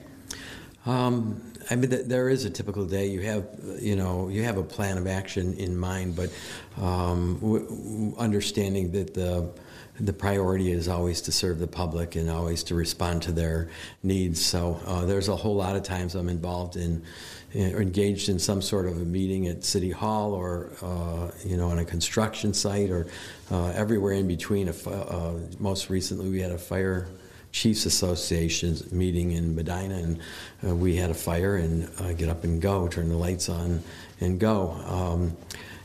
Um, 0.84 1.51
I 1.70 1.76
mean, 1.76 2.08
there 2.08 2.28
is 2.28 2.44
a 2.44 2.50
typical 2.50 2.84
day. 2.86 3.06
You 3.06 3.20
have, 3.22 3.46
you 3.80 3.96
know, 3.96 4.28
you 4.28 4.42
have 4.42 4.58
a 4.58 4.62
plan 4.62 4.98
of 4.98 5.06
action 5.06 5.54
in 5.54 5.76
mind, 5.76 6.16
but 6.16 6.30
um, 6.80 7.38
w- 7.40 8.14
understanding 8.18 8.92
that 8.92 9.14
the 9.14 9.50
the 10.00 10.12
priority 10.12 10.72
is 10.72 10.88
always 10.88 11.20
to 11.20 11.30
serve 11.30 11.58
the 11.58 11.66
public 11.66 12.16
and 12.16 12.30
always 12.30 12.64
to 12.64 12.74
respond 12.74 13.22
to 13.22 13.30
their 13.30 13.68
needs. 14.02 14.44
So 14.44 14.80
uh, 14.86 15.04
there's 15.04 15.28
a 15.28 15.36
whole 15.36 15.54
lot 15.54 15.76
of 15.76 15.82
times 15.82 16.14
I'm 16.14 16.30
involved 16.30 16.76
in 16.76 17.04
engaged 17.54 18.30
in 18.30 18.38
some 18.38 18.62
sort 18.62 18.86
of 18.86 18.96
a 18.96 19.04
meeting 19.04 19.46
at 19.46 19.62
City 19.62 19.90
Hall 19.90 20.32
or 20.32 20.72
uh, 20.80 21.30
you 21.44 21.56
know 21.56 21.68
on 21.68 21.78
a 21.78 21.84
construction 21.84 22.54
site 22.54 22.90
or 22.90 23.06
uh, 23.50 23.68
everywhere 23.76 24.12
in 24.12 24.26
between. 24.26 24.68
Uh, 24.68 25.38
most 25.58 25.90
recently, 25.90 26.30
we 26.30 26.40
had 26.40 26.50
a 26.50 26.58
fire 26.58 27.08
chiefs 27.52 27.86
association 27.86 28.76
meeting 28.90 29.32
in 29.32 29.54
Medina, 29.54 29.94
and 29.94 30.18
uh, 30.66 30.74
we 30.74 30.96
had 30.96 31.10
a 31.10 31.14
fire 31.14 31.56
and 31.56 31.88
uh, 32.00 32.12
get 32.14 32.28
up 32.28 32.44
and 32.44 32.60
go, 32.60 32.88
turn 32.88 33.08
the 33.08 33.16
lights 33.16 33.48
on, 33.48 33.82
and 34.20 34.40
go. 34.40 34.70
Um, 34.86 35.36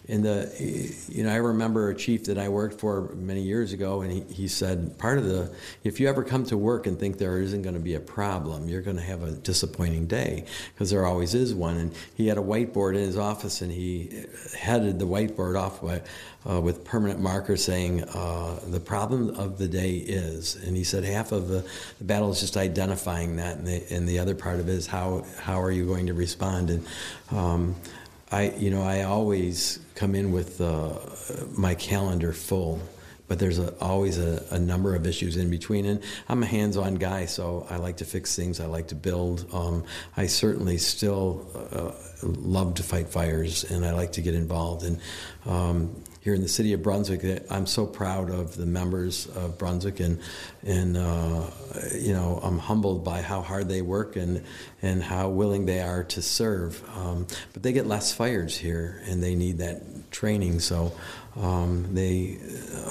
and 0.09 0.23
the, 0.23 0.95
you 1.09 1.23
know, 1.23 1.31
I 1.31 1.35
remember 1.35 1.89
a 1.89 1.95
chief 1.95 2.25
that 2.25 2.37
I 2.37 2.47
worked 2.47 2.79
for 2.79 3.13
many 3.15 3.41
years 3.41 3.73
ago, 3.73 4.01
and 4.01 4.11
he, 4.11 4.21
he 4.33 4.47
said, 4.47 4.97
part 4.97 5.17
of 5.17 5.25
the, 5.25 5.53
if 5.83 5.99
you 5.99 6.07
ever 6.07 6.23
come 6.23 6.45
to 6.45 6.57
work 6.57 6.87
and 6.87 6.97
think 6.97 7.17
there 7.17 7.39
isn't 7.39 7.61
going 7.61 7.75
to 7.75 7.81
be 7.81 7.95
a 7.95 7.99
problem, 7.99 8.69
you're 8.69 8.81
going 8.81 8.95
to 8.95 9.03
have 9.03 9.23
a 9.23 9.31
disappointing 9.31 10.07
day, 10.07 10.45
because 10.73 10.91
there 10.91 11.05
always 11.05 11.35
is 11.35 11.53
one. 11.53 11.75
And 11.77 11.95
he 12.15 12.27
had 12.27 12.37
a 12.37 12.41
whiteboard 12.41 12.95
in 12.95 13.01
his 13.01 13.17
office, 13.17 13.61
and 13.61 13.69
he 13.69 14.25
headed 14.57 14.97
the 14.97 15.05
whiteboard 15.05 15.59
off 15.59 15.81
by, 15.81 16.01
uh, 16.49 16.61
with 16.61 16.85
permanent 16.85 17.19
marker 17.19 17.57
saying, 17.57 18.03
uh, 18.03 18.61
the 18.67 18.79
problem 18.79 19.31
of 19.31 19.57
the 19.57 19.67
day 19.67 19.95
is, 19.95 20.55
and 20.55 20.77
he 20.77 20.85
said 20.85 21.03
half 21.03 21.33
of 21.33 21.49
the, 21.49 21.67
the 21.97 22.05
battle 22.05 22.31
is 22.31 22.39
just 22.39 22.55
identifying 22.55 23.35
that, 23.35 23.57
and 23.57 23.67
the, 23.67 23.83
and 23.91 24.07
the 24.07 24.19
other 24.19 24.35
part 24.35 24.61
of 24.61 24.69
it 24.69 24.73
is 24.73 24.87
how, 24.87 25.25
how 25.37 25.61
are 25.61 25.71
you 25.71 25.85
going 25.85 26.07
to 26.07 26.13
respond? 26.13 26.69
And 26.69 26.87
um, 27.31 27.75
I, 28.31 28.51
you 28.51 28.69
know, 28.69 28.83
I 28.83 29.03
always 29.03 29.79
come 29.97 30.13
in 30.13 30.31
with 30.31 30.61
uh, 30.61 30.93
my 31.57 31.73
calendar 31.73 32.31
full 32.31 32.79
but 33.27 33.39
there's 33.39 33.59
a, 33.59 33.73
always 33.79 34.17
a, 34.17 34.43
a, 34.51 34.59
number 34.59 34.95
of 34.95 35.05
issues 35.05 35.37
in 35.37 35.49
between. 35.49 35.85
And 35.85 36.01
I'm 36.29 36.43
a 36.43 36.45
hands-on 36.45 36.95
guy, 36.95 37.25
so 37.25 37.67
I 37.69 37.77
like 37.77 37.97
to 37.97 38.05
fix 38.05 38.35
things. 38.35 38.59
I 38.59 38.65
like 38.65 38.87
to 38.89 38.95
build. 38.95 39.45
Um, 39.53 39.83
I 40.15 40.27
certainly 40.27 40.77
still 40.77 41.45
uh, 41.71 41.91
love 42.23 42.75
to 42.75 42.83
fight 42.83 43.09
fires, 43.09 43.63
and 43.65 43.85
I 43.85 43.91
like 43.91 44.13
to 44.13 44.21
get 44.21 44.33
involved. 44.33 44.83
And 44.83 44.99
um, 45.45 46.03
here 46.21 46.35
in 46.35 46.41
the 46.41 46.49
city 46.49 46.73
of 46.73 46.83
Brunswick, 46.83 47.23
I'm 47.49 47.65
so 47.65 47.85
proud 47.85 48.29
of 48.29 48.57
the 48.57 48.65
members 48.65 49.27
of 49.27 49.57
Brunswick, 49.57 50.01
and 50.01 50.19
and 50.61 50.97
uh, 50.97 51.49
you 51.95 52.11
know 52.11 52.41
I'm 52.43 52.59
humbled 52.59 53.05
by 53.05 53.21
how 53.21 53.41
hard 53.41 53.69
they 53.69 53.81
work 53.81 54.17
and 54.17 54.43
and 54.81 55.01
how 55.01 55.29
willing 55.29 55.65
they 55.65 55.79
are 55.79 56.03
to 56.03 56.21
serve. 56.21 56.83
Um, 56.97 57.27
but 57.53 57.63
they 57.63 57.71
get 57.71 57.87
less 57.87 58.13
fires 58.13 58.57
here, 58.57 59.01
and 59.05 59.23
they 59.23 59.35
need 59.35 59.59
that 59.59 60.11
training. 60.11 60.59
So 60.59 60.91
um, 61.39 61.93
they 61.93 62.37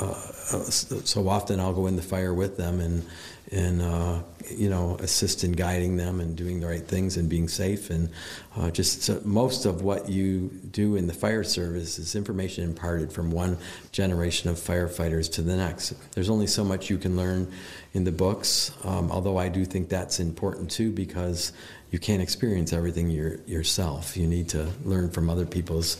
uh, 0.00 0.14
uh, 0.52 0.60
so 0.62 1.28
often 1.28 1.58
I'll 1.58 1.72
go 1.72 1.86
in 1.86 1.96
the 1.96 2.02
fire 2.02 2.32
with 2.32 2.56
them 2.56 2.80
and 2.80 3.04
and 3.52 3.80
uh, 3.80 4.18
you 4.50 4.68
know 4.68 4.96
assist 5.00 5.44
in 5.44 5.52
guiding 5.52 5.96
them 5.96 6.20
and 6.20 6.36
doing 6.36 6.60
the 6.60 6.66
right 6.66 6.86
things 6.86 7.16
and 7.16 7.28
being 7.28 7.48
safe 7.48 7.90
and 7.90 8.08
uh, 8.56 8.70
just 8.70 9.02
so 9.02 9.20
most 9.24 9.66
of 9.66 9.82
what 9.82 10.08
you 10.08 10.48
do 10.70 10.96
in 10.96 11.06
the 11.06 11.12
fire 11.12 11.44
service 11.44 11.98
is 11.98 12.14
information 12.14 12.64
imparted 12.64 13.12
from 13.12 13.30
one 13.30 13.56
generation 13.92 14.50
of 14.50 14.56
firefighters 14.56 15.30
to 15.32 15.42
the 15.42 15.56
next. 15.56 15.94
There's 16.12 16.30
only 16.30 16.46
so 16.46 16.64
much 16.64 16.90
you 16.90 16.98
can 16.98 17.16
learn 17.16 17.50
in 17.94 18.04
the 18.04 18.12
books, 18.12 18.72
um, 18.84 19.10
although 19.10 19.36
I 19.36 19.48
do 19.48 19.64
think 19.64 19.88
that's 19.88 20.20
important 20.20 20.70
too 20.70 20.92
because 20.92 21.52
you 21.90 21.98
can't 21.98 22.20
experience 22.20 22.72
everything 22.72 23.10
your, 23.10 23.36
yourself. 23.46 24.16
You 24.16 24.26
need 24.26 24.48
to 24.50 24.68
learn 24.84 25.10
from 25.10 25.30
other 25.30 25.46
people's 25.46 25.96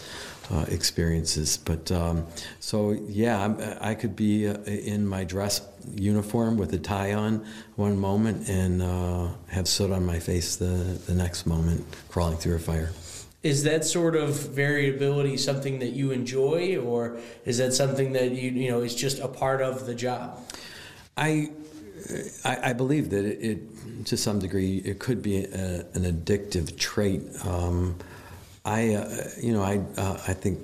uh, 0.50 0.64
experiences. 0.68 1.56
But 1.56 1.90
um, 1.92 2.26
so, 2.60 2.92
yeah, 2.92 3.42
I'm, 3.42 3.60
i 3.80 3.94
could 3.94 4.16
be 4.16 4.48
uh, 4.48 4.54
in 4.64 5.06
my 5.06 5.24
dress 5.24 5.62
uniform 5.94 6.56
with 6.56 6.72
a 6.72 6.78
tie 6.78 7.14
on 7.14 7.46
one 7.76 7.98
moment 7.98 8.48
and 8.48 8.82
uh, 8.82 9.28
have 9.48 9.68
soot 9.68 9.90
on 9.90 10.04
my 10.04 10.18
face 10.18 10.56
the, 10.56 11.00
the 11.06 11.14
next 11.14 11.46
moment 11.46 11.84
crawling 12.08 12.36
through 12.36 12.56
a 12.56 12.60
fire. 12.60 12.90
Is 13.42 13.62
that 13.62 13.84
sort 13.84 14.16
of 14.16 14.30
variability 14.30 15.36
something 15.36 15.78
that 15.78 15.90
you 15.90 16.10
enjoy, 16.10 16.78
or 16.78 17.18
is 17.44 17.58
that 17.58 17.72
something 17.72 18.12
that 18.14 18.32
you 18.32 18.50
you 18.50 18.70
know 18.72 18.80
is 18.80 18.92
just 18.92 19.20
a 19.20 19.28
part 19.28 19.60
of 19.62 19.86
the 19.86 19.94
job? 19.94 20.40
I 21.16 21.50
I, 22.44 22.70
I 22.70 22.72
believe 22.72 23.10
that 23.10 23.24
it, 23.24 23.38
it, 23.40 24.06
to 24.06 24.16
some 24.16 24.38
degree, 24.38 24.78
it 24.78 24.98
could 24.98 25.22
be 25.22 25.44
a, 25.44 25.86
an 25.94 26.04
addictive 26.04 26.76
trait. 26.76 27.22
Um, 27.44 27.96
I, 28.66 28.94
uh, 28.94 29.28
you 29.40 29.52
know, 29.52 29.62
I, 29.62 29.80
uh, 29.96 30.18
I 30.26 30.34
think 30.34 30.58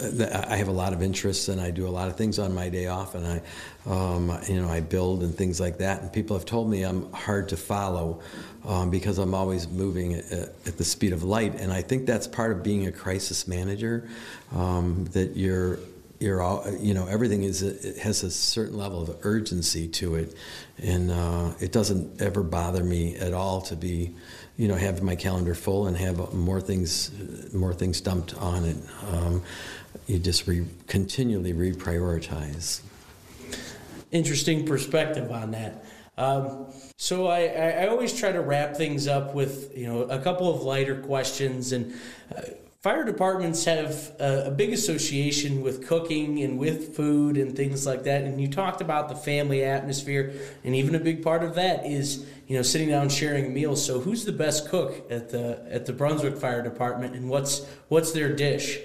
I 0.00 0.56
have 0.56 0.68
a 0.68 0.72
lot 0.72 0.94
of 0.94 1.02
interests 1.02 1.48
and 1.48 1.60
I 1.60 1.70
do 1.70 1.86
a 1.86 1.90
lot 1.90 2.08
of 2.08 2.16
things 2.16 2.38
on 2.38 2.54
my 2.54 2.70
day 2.70 2.86
off 2.86 3.14
and 3.14 3.26
I, 3.26 3.42
um, 3.86 4.36
you 4.48 4.60
know, 4.60 4.68
I 4.68 4.80
build 4.80 5.22
and 5.22 5.34
things 5.34 5.60
like 5.60 5.78
that. 5.78 6.00
And 6.00 6.12
people 6.12 6.36
have 6.36 6.46
told 6.46 6.70
me 6.70 6.82
I'm 6.82 7.12
hard 7.12 7.50
to 7.50 7.56
follow 7.56 8.22
um, 8.66 8.90
because 8.90 9.18
I'm 9.18 9.34
always 9.34 9.68
moving 9.68 10.14
at, 10.14 10.32
at, 10.32 10.78
the 10.78 10.84
speed 10.84 11.12
of 11.12 11.22
light. 11.22 11.54
And 11.60 11.70
I 11.70 11.82
think 11.82 12.06
that's 12.06 12.26
part 12.26 12.50
of 12.50 12.62
being 12.62 12.86
a 12.86 12.92
crisis 12.92 13.46
manager, 13.46 14.08
um, 14.52 15.04
that 15.12 15.36
you're 15.36 15.78
you're 16.22 16.40
all, 16.40 16.64
you 16.78 16.94
know, 16.94 17.06
everything 17.08 17.42
is 17.42 17.62
it 17.62 17.98
has 17.98 18.22
a 18.22 18.30
certain 18.30 18.78
level 18.78 19.02
of 19.02 19.16
urgency 19.22 19.88
to 19.88 20.14
it, 20.14 20.36
and 20.78 21.10
uh, 21.10 21.50
it 21.60 21.72
doesn't 21.72 22.22
ever 22.22 22.44
bother 22.44 22.84
me 22.84 23.16
at 23.16 23.34
all 23.34 23.60
to 23.62 23.74
be, 23.74 24.14
you 24.56 24.68
know, 24.68 24.74
have 24.74 25.02
my 25.02 25.16
calendar 25.16 25.54
full 25.54 25.86
and 25.86 25.96
have 25.96 26.32
more 26.34 26.60
things, 26.60 27.10
more 27.52 27.72
things 27.72 28.00
dumped 28.00 28.34
on 28.36 28.64
it. 28.64 28.76
Um, 29.10 29.42
you 30.06 30.18
just 30.18 30.46
re- 30.46 30.66
continually 30.86 31.54
reprioritize. 31.54 32.80
Interesting 34.10 34.66
perspective 34.66 35.30
on 35.30 35.52
that. 35.52 35.84
Um, 36.18 36.66
so 36.98 37.26
I, 37.26 37.46
I, 37.46 37.86
always 37.86 38.12
try 38.12 38.30
to 38.32 38.42
wrap 38.42 38.76
things 38.76 39.08
up 39.08 39.34
with 39.34 39.74
you 39.74 39.86
know 39.86 40.02
a 40.02 40.18
couple 40.18 40.54
of 40.54 40.62
lighter 40.62 41.00
questions 41.00 41.72
and. 41.72 41.94
Uh, 42.34 42.42
Fire 42.82 43.04
departments 43.04 43.64
have 43.66 44.10
a, 44.18 44.46
a, 44.46 44.50
big 44.50 44.72
association 44.72 45.62
with 45.62 45.86
cooking 45.86 46.42
and 46.42 46.58
with 46.58 46.96
food 46.96 47.36
and 47.36 47.54
things 47.54 47.86
like 47.86 48.02
that. 48.02 48.24
And 48.24 48.40
you 48.40 48.48
talked 48.48 48.80
about 48.80 49.08
the 49.08 49.14
family 49.14 49.62
atmosphere, 49.62 50.32
and 50.64 50.74
even 50.74 50.96
a 50.96 50.98
big 50.98 51.22
part 51.22 51.44
of 51.44 51.54
that 51.54 51.86
is 51.86 52.26
you 52.48 52.56
know 52.56 52.62
sitting 52.62 52.88
down 52.88 53.08
sharing 53.08 53.46
a 53.46 53.48
meal. 53.50 53.76
So 53.76 54.00
who's 54.00 54.24
the 54.24 54.32
best 54.32 54.68
cook 54.68 55.06
at 55.12 55.28
the 55.30 55.64
at 55.70 55.86
the 55.86 55.92
Brunswick 55.92 56.36
Fire 56.36 56.60
Department, 56.60 57.14
and 57.14 57.28
what's 57.28 57.64
what's 57.86 58.10
their 58.10 58.34
dish? 58.34 58.80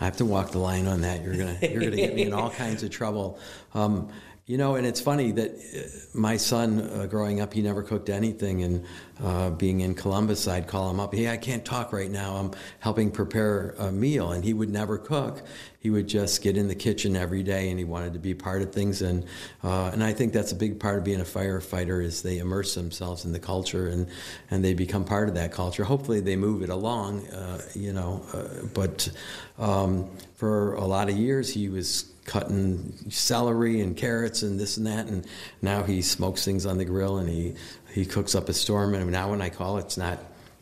I 0.00 0.06
have 0.06 0.16
to 0.16 0.24
walk 0.24 0.52
the 0.52 0.58
line 0.58 0.86
on 0.86 1.02
that. 1.02 1.22
You're 1.22 1.36
gonna 1.36 1.58
you're 1.60 1.82
gonna 1.82 1.96
get 1.96 2.14
me 2.14 2.22
in 2.22 2.32
all 2.32 2.48
kinds 2.48 2.82
of 2.82 2.88
trouble. 2.88 3.38
Um, 3.74 4.08
you 4.48 4.56
know, 4.56 4.76
and 4.76 4.86
it's 4.86 4.98
funny 4.98 5.30
that 5.32 5.50
uh, 5.50 6.18
my 6.18 6.38
son, 6.38 6.80
uh, 6.80 7.04
growing 7.04 7.38
up, 7.38 7.52
he 7.52 7.60
never 7.60 7.82
cooked 7.82 8.08
anything. 8.08 8.62
And 8.62 8.86
uh, 9.22 9.50
being 9.50 9.80
in 9.80 9.94
Columbus, 9.94 10.48
I'd 10.48 10.66
call 10.66 10.88
him 10.88 10.98
up. 10.98 11.14
Hey, 11.14 11.28
I 11.28 11.36
can't 11.36 11.62
talk 11.66 11.92
right 11.92 12.10
now. 12.10 12.36
I'm 12.36 12.52
helping 12.80 13.10
prepare 13.10 13.74
a 13.78 13.92
meal, 13.92 14.32
and 14.32 14.42
he 14.42 14.54
would 14.54 14.70
never 14.70 14.96
cook. 14.96 15.42
He 15.80 15.90
would 15.90 16.08
just 16.08 16.42
get 16.42 16.56
in 16.56 16.66
the 16.66 16.74
kitchen 16.74 17.14
every 17.14 17.42
day, 17.42 17.68
and 17.68 17.78
he 17.78 17.84
wanted 17.84 18.14
to 18.14 18.18
be 18.18 18.32
part 18.32 18.62
of 18.62 18.72
things. 18.72 19.02
And 19.02 19.26
uh, 19.62 19.90
and 19.92 20.02
I 20.02 20.14
think 20.14 20.32
that's 20.32 20.52
a 20.52 20.56
big 20.56 20.80
part 20.80 20.96
of 20.96 21.04
being 21.04 21.20
a 21.20 21.24
firefighter 21.24 22.02
is 22.02 22.22
they 22.22 22.38
immerse 22.38 22.74
themselves 22.74 23.26
in 23.26 23.32
the 23.32 23.38
culture 23.38 23.88
and 23.88 24.08
and 24.50 24.64
they 24.64 24.72
become 24.72 25.04
part 25.04 25.28
of 25.28 25.34
that 25.34 25.52
culture. 25.52 25.84
Hopefully, 25.84 26.20
they 26.20 26.36
move 26.36 26.62
it 26.62 26.70
along. 26.70 27.26
Uh, 27.26 27.60
you 27.74 27.92
know, 27.92 28.24
uh, 28.32 28.64
but 28.72 29.10
um, 29.58 30.08
for 30.36 30.72
a 30.76 30.86
lot 30.86 31.10
of 31.10 31.18
years, 31.18 31.52
he 31.52 31.68
was 31.68 32.04
cutting 32.28 32.92
celery 33.08 33.80
and 33.80 33.96
carrots 33.96 34.42
and 34.42 34.60
this 34.60 34.76
and 34.76 34.86
that. 34.86 35.06
And 35.06 35.26
now 35.62 35.82
he 35.82 36.02
smokes 36.02 36.44
things 36.44 36.66
on 36.66 36.78
the 36.78 36.84
grill 36.84 37.16
and 37.16 37.28
he, 37.28 37.54
he 37.92 38.04
cooks 38.04 38.34
up 38.34 38.48
a 38.48 38.54
storm. 38.54 38.94
And 38.94 39.10
now 39.10 39.30
when 39.30 39.40
I 39.42 39.48
call, 39.48 39.78
it's 39.78 39.96
not 39.96 40.18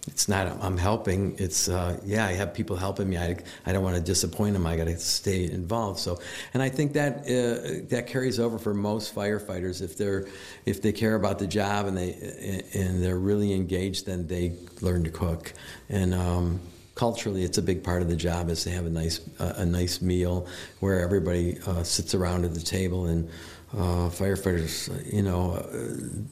it's 0.06 0.28
not 0.28 0.62
I'm 0.62 0.76
helping. 0.76 1.34
It's 1.38 1.68
uh, 1.68 1.98
yeah, 2.04 2.26
I 2.26 2.32
have 2.34 2.54
people 2.54 2.76
helping 2.76 3.10
me. 3.10 3.18
I, 3.18 3.36
I 3.66 3.72
don't 3.72 3.82
want 3.82 3.96
to 3.96 4.00
disappoint 4.02 4.52
them. 4.52 4.64
I 4.64 4.76
got 4.76 4.84
to 4.84 4.96
stay 4.98 5.50
involved. 5.50 5.98
So, 5.98 6.20
and 6.54 6.62
I 6.62 6.68
think 6.68 6.92
that 6.92 7.22
uh, 7.22 7.88
that 7.88 8.06
carries 8.06 8.38
over 8.38 8.56
for 8.58 8.72
most 8.72 9.12
firefighters. 9.12 9.82
If 9.82 9.98
they're 9.98 10.28
if 10.64 10.80
they 10.80 10.92
care 10.92 11.16
about 11.16 11.40
the 11.40 11.48
job 11.48 11.86
and 11.86 11.96
they 11.96 12.62
and 12.72 13.02
they're 13.02 13.18
really 13.18 13.52
engaged, 13.52 14.06
then 14.06 14.28
they 14.28 14.52
learn 14.80 15.02
to 15.04 15.10
cook. 15.10 15.52
And 15.88 16.14
um, 16.14 16.60
culturally, 16.96 17.44
it's 17.44 17.58
a 17.58 17.62
big 17.62 17.84
part 17.84 18.02
of 18.02 18.08
the 18.08 18.16
job 18.16 18.48
is 18.48 18.64
to 18.64 18.70
have 18.70 18.86
a 18.86 18.90
nice 18.90 19.20
uh, 19.38 19.52
a 19.58 19.64
nice 19.64 20.02
meal 20.02 20.48
where 20.80 21.00
everybody 21.00 21.58
uh, 21.66 21.84
sits 21.84 22.14
around 22.14 22.44
at 22.44 22.54
the 22.54 22.60
table 22.60 23.06
and. 23.06 23.30
Uh, 23.74 24.08
firefighters, 24.08 25.12
you 25.12 25.22
know, 25.22 25.54
uh, 25.54 25.66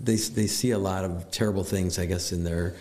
they 0.01 0.15
they 0.15 0.47
see 0.47 0.71
a 0.71 0.79
lot 0.79 1.05
of 1.05 1.29
terrible 1.33 1.65
things, 1.65 1.99
I 1.99 2.07
guess, 2.07 2.33
in 2.33 2.45
their 2.45 2.75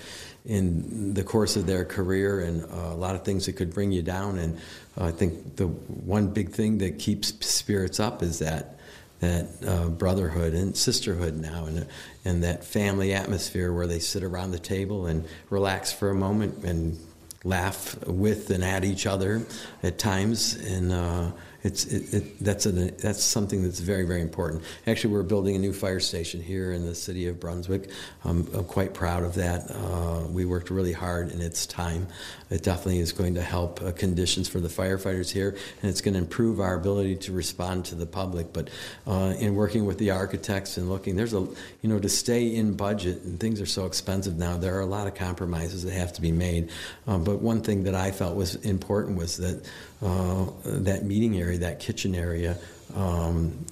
in 0.46 1.16
the 1.16 1.24
course 1.24 1.56
of 1.56 1.66
their 1.66 1.84
career, 1.84 2.40
and 2.42 2.64
uh, 2.64 2.94
a 2.94 2.96
lot 2.96 3.16
of 3.16 3.24
things 3.26 3.48
that 3.48 3.54
could 3.54 3.74
bring 3.74 3.92
you 3.92 4.04
down. 4.04 4.38
And 4.38 4.60
I 4.96 5.10
think 5.10 5.56
the 5.56 5.68
one 5.68 6.28
big 6.28 6.52
thing 6.52 6.78
that 6.78 7.00
keeps 7.00 7.34
spirits 7.46 8.00
up 8.00 8.22
is 8.22 8.40
that 8.40 8.78
that 9.20 9.48
uh, 9.68 9.88
brotherhood 9.88 10.54
and 10.54 10.78
sisterhood 10.78 11.36
now, 11.36 11.66
and 11.66 11.88
and 12.24 12.44
that 12.44 12.64
family 12.64 13.12
atmosphere 13.14 13.74
where 13.74 13.88
they 13.88 14.00
sit 14.00 14.24
around 14.24 14.52
the 14.52 14.60
table 14.60 15.08
and 15.08 15.26
relax 15.50 15.92
for 15.92 16.12
a 16.12 16.16
moment 16.16 16.64
and 16.64 16.98
laugh 17.44 17.98
with 18.08 18.50
and 18.50 18.64
at 18.64 18.86
each 18.86 19.06
other 19.06 19.46
at 19.82 19.98
times, 19.98 20.56
and 20.56 20.92
uh, 20.92 21.32
it's 21.64 21.86
it, 21.86 22.14
it, 22.14 22.44
that's 22.44 22.66
a 22.66 22.72
that's 22.72 23.24
something 23.24 23.64
that's 23.64 23.80
very 23.80 24.06
very 24.06 24.22
important. 24.22 24.64
Actually, 24.86 25.14
we're 25.14 25.24
building 25.24 25.56
a 25.56 25.60
new 25.60 25.74
fire 25.74 26.00
station 26.00 26.42
here 26.42 26.74
in 26.74 26.86
the 26.86 26.94
city 26.94 27.28
of 27.28 27.40
Brunswick. 27.40 27.90
I'm, 28.26 28.48
I'm 28.54 28.66
quite 28.66 28.94
proud 28.94 29.24
of 29.24 29.36
that. 29.36 29.72
Uh, 29.72 30.28
we 30.30 30.46
worked 30.46 30.70
really 30.70 30.92
hard 30.92 31.32
in 31.32 31.42
its 31.42 31.66
time. 31.66 32.08
It 32.50 32.64
definitely 32.64 33.00
is 33.00 33.14
going 33.14 33.36
to 33.36 33.42
help 33.42 33.82
uh, 33.82 33.92
conditions 33.94 34.48
for 34.48 34.60
the 34.60 34.68
firefighters 34.68 35.32
here, 35.32 35.58
and 35.82 35.90
it's 35.90 36.02
going 36.02 36.14
to 36.14 36.20
improve 36.20 36.60
our 36.60 36.76
ability 36.76 37.16
to 37.16 37.32
respond 37.32 37.86
to 37.86 37.96
the 37.96 38.06
public. 38.06 38.52
But 38.52 38.70
uh, 39.08 39.34
in 39.40 39.56
working 39.56 39.86
with 39.86 39.98
the 39.98 40.12
architects 40.12 40.78
and 40.78 40.90
looking, 40.90 41.16
there's 41.16 41.34
a 41.34 41.48
you 41.82 41.90
know 41.90 42.00
to 42.00 42.10
stay 42.10 42.54
in 42.54 42.74
budget 42.74 43.24
and 43.24 43.40
things 43.40 43.62
are 43.62 43.66
so 43.66 43.86
expensive 43.86 44.38
now. 44.38 44.58
There 44.58 44.76
are 44.76 44.82
a 44.82 44.86
lot 44.86 45.08
of 45.08 45.16
compromises 45.16 45.84
that 45.84 45.94
have 45.94 46.12
to 46.14 46.22
be 46.22 46.32
made. 46.32 46.72
Um, 47.08 47.24
but 47.24 47.42
one 47.42 47.62
thing 47.62 47.84
that 47.84 47.96
I 47.96 48.12
felt 48.12 48.36
was 48.36 48.56
important 48.56 49.18
was 49.18 49.38
that 49.38 49.66
uh, 50.04 50.46
that 50.66 51.04
meeting 51.06 51.40
area, 51.40 51.58
that 51.60 51.80
kitchen 51.80 52.14
area, 52.14 52.58
um, 52.96 53.66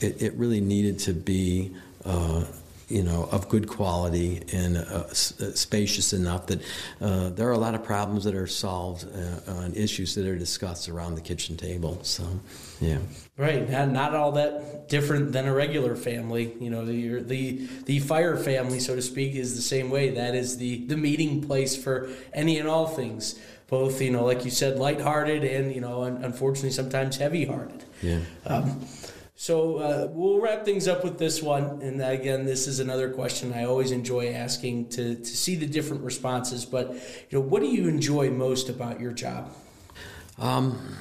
it, 0.00 0.22
it, 0.22 0.34
really 0.34 0.60
needed 0.60 0.98
to 1.00 1.12
be. 1.12 1.72
Uh, 2.04 2.44
you 2.88 3.02
know, 3.02 3.28
of 3.32 3.48
good 3.48 3.66
quality 3.66 4.42
and 4.52 4.76
uh, 4.76 4.80
uh, 4.80 5.12
spacious 5.12 6.12
enough 6.12 6.46
that 6.46 6.62
uh, 7.00 7.30
there 7.30 7.48
are 7.48 7.52
a 7.52 7.58
lot 7.58 7.74
of 7.74 7.82
problems 7.82 8.22
that 8.24 8.34
are 8.34 8.46
solved 8.46 9.04
uh, 9.04 9.68
issues 9.74 10.14
that 10.14 10.24
are 10.24 10.38
discussed 10.38 10.88
around 10.88 11.16
the 11.16 11.20
kitchen 11.20 11.56
table. 11.56 11.98
So, 12.04 12.24
yeah. 12.80 12.98
Right, 13.36 13.68
not, 13.68 13.90
not 13.90 14.14
all 14.14 14.32
that 14.32 14.88
different 14.88 15.32
than 15.32 15.46
a 15.46 15.52
regular 15.52 15.96
family. 15.96 16.54
You 16.60 16.70
know, 16.70 16.84
the, 16.86 17.22
the 17.22 17.68
the 17.86 17.98
fire 17.98 18.36
family, 18.36 18.78
so 18.78 18.94
to 18.94 19.02
speak, 19.02 19.34
is 19.34 19.56
the 19.56 19.62
same 19.62 19.90
way. 19.90 20.10
That 20.10 20.36
is 20.36 20.56
the 20.56 20.86
the 20.86 20.96
meeting 20.96 21.42
place 21.42 21.76
for 21.76 22.08
any 22.32 22.58
and 22.58 22.68
all 22.68 22.86
things. 22.86 23.38
Both 23.68 24.00
you 24.00 24.10
know, 24.10 24.24
like 24.24 24.44
you 24.44 24.50
said, 24.50 24.78
lighthearted 24.78 25.44
and 25.44 25.74
you 25.74 25.80
know, 25.80 26.02
unfortunately 26.04 26.70
sometimes 26.70 27.16
heavy-hearted. 27.16 27.84
Yeah. 28.02 28.20
Um, 28.46 28.86
so 29.38 29.76
uh, 29.76 30.08
we'll 30.10 30.40
wrap 30.40 30.64
things 30.64 30.88
up 30.88 31.04
with 31.04 31.18
this 31.18 31.42
one. 31.42 31.82
And 31.82 32.02
again, 32.02 32.46
this 32.46 32.66
is 32.66 32.80
another 32.80 33.10
question 33.10 33.52
I 33.52 33.64
always 33.64 33.90
enjoy 33.90 34.32
asking 34.32 34.88
to, 34.90 35.14
to 35.14 35.24
see 35.24 35.56
the 35.56 35.66
different 35.66 36.04
responses. 36.04 36.64
But 36.64 36.94
you 36.94 37.38
know, 37.38 37.40
what 37.40 37.60
do 37.60 37.68
you 37.68 37.86
enjoy 37.86 38.30
most 38.30 38.70
about 38.70 38.98
your 38.98 39.12
job? 39.12 39.54
Um, 40.38 40.96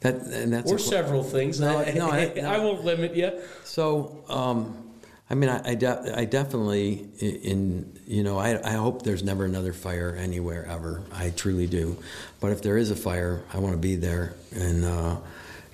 that 0.00 0.14
and 0.16 0.52
that's 0.52 0.72
or 0.72 0.78
several 0.78 1.22
things. 1.22 1.60
No, 1.60 1.78
I, 1.78 1.92
no, 1.92 2.10
I, 2.10 2.32
I, 2.44 2.58
won't 2.58 2.84
limit 2.84 3.14
you. 3.14 3.32
So, 3.64 4.24
um, 4.28 4.89
I 5.30 5.34
mean, 5.34 5.48
I, 5.48 5.60
I, 5.64 5.74
de- 5.76 6.18
I, 6.18 6.24
definitely 6.24 7.08
in 7.20 8.00
you 8.04 8.24
know 8.24 8.36
I, 8.38 8.60
I 8.68 8.72
hope 8.72 9.02
there's 9.02 9.22
never 9.22 9.44
another 9.44 9.72
fire 9.72 10.16
anywhere 10.18 10.66
ever. 10.66 11.02
I 11.12 11.30
truly 11.30 11.68
do. 11.68 11.96
But 12.40 12.50
if 12.50 12.62
there 12.62 12.76
is 12.76 12.90
a 12.90 12.96
fire, 12.96 13.42
I 13.54 13.58
want 13.58 13.74
to 13.74 13.80
be 13.80 13.96
there 13.96 14.34
and. 14.52 14.84
Uh, 14.84 15.16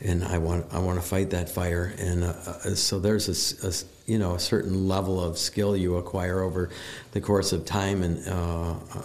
and 0.01 0.25
I 0.25 0.38
want 0.38 0.66
I 0.73 0.79
want 0.79 1.01
to 1.01 1.07
fight 1.07 1.31
that 1.31 1.49
fire. 1.49 1.95
And 1.99 2.25
uh, 2.25 2.35
uh, 2.47 2.55
so 2.75 2.99
there's 2.99 3.29
a, 3.64 3.66
a, 3.66 3.73
you 4.11 4.19
know 4.19 4.35
a 4.35 4.38
certain 4.38 4.88
level 4.88 5.23
of 5.23 5.38
skill 5.38 5.77
you 5.77 5.97
acquire 5.97 6.40
over 6.40 6.71
the 7.12 7.21
course 7.21 7.53
of 7.53 7.64
time, 7.64 8.03
and 8.03 8.27
uh, 8.29 8.73
uh, 8.73 9.03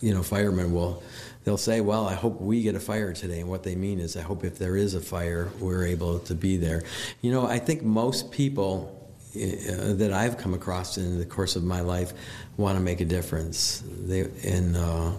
you 0.00 0.14
know 0.14 0.22
firemen 0.22 0.72
will 0.72 1.02
they'll 1.44 1.58
say, 1.58 1.80
"Well, 1.80 2.06
I 2.06 2.14
hope 2.14 2.40
we 2.40 2.62
get 2.62 2.74
a 2.74 2.80
fire 2.80 3.12
today." 3.12 3.40
And 3.40 3.50
what 3.50 3.62
they 3.64 3.76
mean 3.76 4.00
is, 4.00 4.16
I 4.16 4.22
hope 4.22 4.44
if 4.44 4.58
there 4.58 4.76
is 4.76 4.94
a 4.94 5.00
fire, 5.00 5.50
we're 5.60 5.84
able 5.84 6.20
to 6.20 6.34
be 6.34 6.56
there. 6.56 6.82
You 7.20 7.30
know, 7.30 7.46
I 7.46 7.58
think 7.58 7.82
most 7.82 8.30
people. 8.30 9.00
Uh, 9.34 9.94
that 9.94 10.12
I've 10.12 10.38
come 10.38 10.54
across 10.54 10.96
in 10.96 11.18
the 11.18 11.26
course 11.26 11.56
of 11.56 11.64
my 11.64 11.80
life 11.80 12.12
want 12.56 12.78
to 12.78 12.82
make 12.82 13.00
a 13.00 13.04
difference. 13.04 13.82
They 13.84 14.30
and 14.44 14.76
uh, 14.76 15.12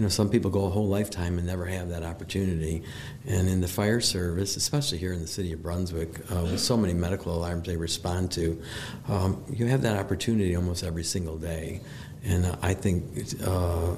you 0.00 0.04
know, 0.04 0.08
some 0.08 0.30
people 0.30 0.50
go 0.50 0.64
a 0.64 0.70
whole 0.70 0.88
lifetime 0.88 1.36
and 1.36 1.46
never 1.46 1.66
have 1.66 1.90
that 1.90 2.02
opportunity. 2.02 2.82
And 3.26 3.50
in 3.50 3.60
the 3.60 3.68
fire 3.68 4.00
service, 4.00 4.56
especially 4.56 4.96
here 4.96 5.12
in 5.12 5.20
the 5.20 5.26
city 5.26 5.52
of 5.52 5.62
Brunswick, 5.62 6.20
uh, 6.32 6.40
with 6.40 6.58
so 6.58 6.74
many 6.74 6.94
medical 6.94 7.36
alarms 7.36 7.66
they 7.66 7.76
respond 7.76 8.32
to, 8.32 8.62
um, 9.08 9.44
you 9.52 9.66
have 9.66 9.82
that 9.82 9.98
opportunity 9.98 10.56
almost 10.56 10.84
every 10.84 11.04
single 11.04 11.36
day. 11.36 11.82
And 12.24 12.46
uh, 12.46 12.56
I 12.62 12.72
think, 12.72 13.04
uh, 13.44 13.96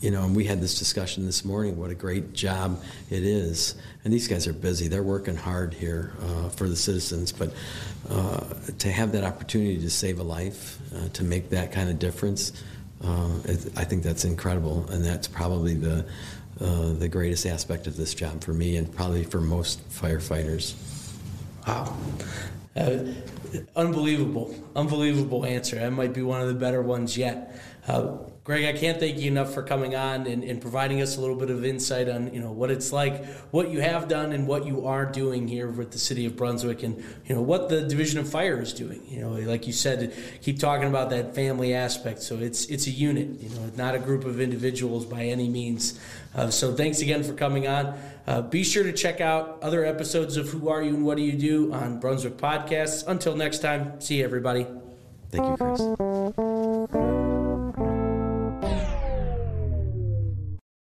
you 0.00 0.10
know, 0.10 0.24
and 0.24 0.36
we 0.36 0.44
had 0.44 0.60
this 0.60 0.78
discussion 0.78 1.24
this 1.26 1.44
morning, 1.44 1.76
what 1.76 1.90
a 1.90 1.94
great 1.94 2.32
job 2.32 2.82
it 3.10 3.22
is. 3.22 3.74
And 4.04 4.12
these 4.12 4.28
guys 4.28 4.46
are 4.46 4.52
busy. 4.52 4.88
They're 4.88 5.02
working 5.02 5.36
hard 5.36 5.74
here 5.74 6.12
uh, 6.22 6.48
for 6.50 6.68
the 6.68 6.76
citizens. 6.76 7.32
But 7.32 7.52
uh, 8.10 8.40
to 8.78 8.90
have 8.90 9.12
that 9.12 9.24
opportunity 9.24 9.78
to 9.80 9.90
save 9.90 10.18
a 10.18 10.22
life, 10.22 10.78
uh, 10.94 11.08
to 11.10 11.24
make 11.24 11.50
that 11.50 11.72
kind 11.72 11.88
of 11.90 11.98
difference, 11.98 12.52
uh, 13.02 13.38
I 13.76 13.84
think 13.84 14.02
that's 14.02 14.24
incredible, 14.24 14.88
and 14.90 15.04
that's 15.04 15.28
probably 15.28 15.74
the 15.74 16.04
uh, 16.60 16.92
the 16.94 17.08
greatest 17.08 17.46
aspect 17.46 17.86
of 17.86 17.96
this 17.96 18.14
job 18.14 18.42
for 18.42 18.52
me, 18.52 18.76
and 18.76 18.92
probably 18.92 19.22
for 19.22 19.40
most 19.40 19.88
firefighters. 19.90 20.74
Wow. 21.66 21.96
Unbelievable, 23.76 24.54
unbelievable 24.74 25.46
answer. 25.46 25.76
That 25.76 25.92
might 25.92 26.12
be 26.12 26.22
one 26.22 26.40
of 26.40 26.48
the 26.48 26.54
better 26.54 26.82
ones 26.82 27.16
yet. 27.16 27.60
Uh, 27.88 28.18
Greg, 28.44 28.64
I 28.64 28.78
can't 28.78 28.98
thank 28.98 29.18
you 29.18 29.30
enough 29.30 29.52
for 29.52 29.62
coming 29.62 29.94
on 29.94 30.26
and, 30.26 30.42
and, 30.42 30.58
providing 30.58 31.02
us 31.02 31.18
a 31.18 31.20
little 31.20 31.36
bit 31.36 31.50
of 31.50 31.66
insight 31.66 32.08
on 32.08 32.32
you 32.32 32.40
know 32.40 32.50
what 32.50 32.70
it's 32.70 32.92
like, 32.92 33.26
what 33.50 33.70
you 33.70 33.80
have 33.80 34.08
done, 34.08 34.32
and 34.32 34.46
what 34.46 34.64
you 34.64 34.86
are 34.86 35.04
doing 35.04 35.46
here 35.46 35.68
with 35.68 35.90
the 35.90 35.98
city 35.98 36.24
of 36.24 36.34
Brunswick, 36.34 36.82
and 36.82 37.04
you 37.26 37.34
know 37.34 37.42
what 37.42 37.68
the 37.68 37.82
Division 37.82 38.20
of 38.20 38.30
Fire 38.30 38.58
is 38.58 38.72
doing. 38.72 39.02
You 39.06 39.20
know, 39.20 39.30
like 39.32 39.66
you 39.66 39.74
said, 39.74 40.14
keep 40.40 40.58
talking 40.58 40.88
about 40.88 41.10
that 41.10 41.34
family 41.34 41.74
aspect. 41.74 42.22
So 42.22 42.36
it's 42.36 42.64
it's 42.66 42.86
a 42.86 42.90
unit, 42.90 43.38
you 43.40 43.50
know, 43.50 43.70
not 43.76 43.94
a 43.94 43.98
group 43.98 44.24
of 44.24 44.40
individuals 44.40 45.04
by 45.04 45.24
any 45.24 45.50
means. 45.50 46.00
Uh, 46.34 46.48
so 46.48 46.74
thanks 46.74 47.02
again 47.02 47.22
for 47.22 47.34
coming 47.34 47.66
on. 47.66 47.98
Uh, 48.26 48.40
be 48.40 48.64
sure 48.64 48.82
to 48.82 48.94
check 48.94 49.20
out 49.20 49.58
other 49.62 49.84
episodes 49.84 50.38
of 50.38 50.48
Who 50.48 50.70
Are 50.70 50.82
You 50.82 50.94
and 50.94 51.04
What 51.04 51.18
Do 51.18 51.22
You 51.22 51.36
Do 51.36 51.74
on 51.74 52.00
Brunswick 52.00 52.38
Podcasts. 52.38 53.06
Until 53.06 53.36
next 53.36 53.58
time, 53.58 54.00
see 54.00 54.20
you 54.20 54.24
everybody. 54.24 54.66
Thank 55.30 55.46
you, 55.46 55.56
Chris. 55.58 56.57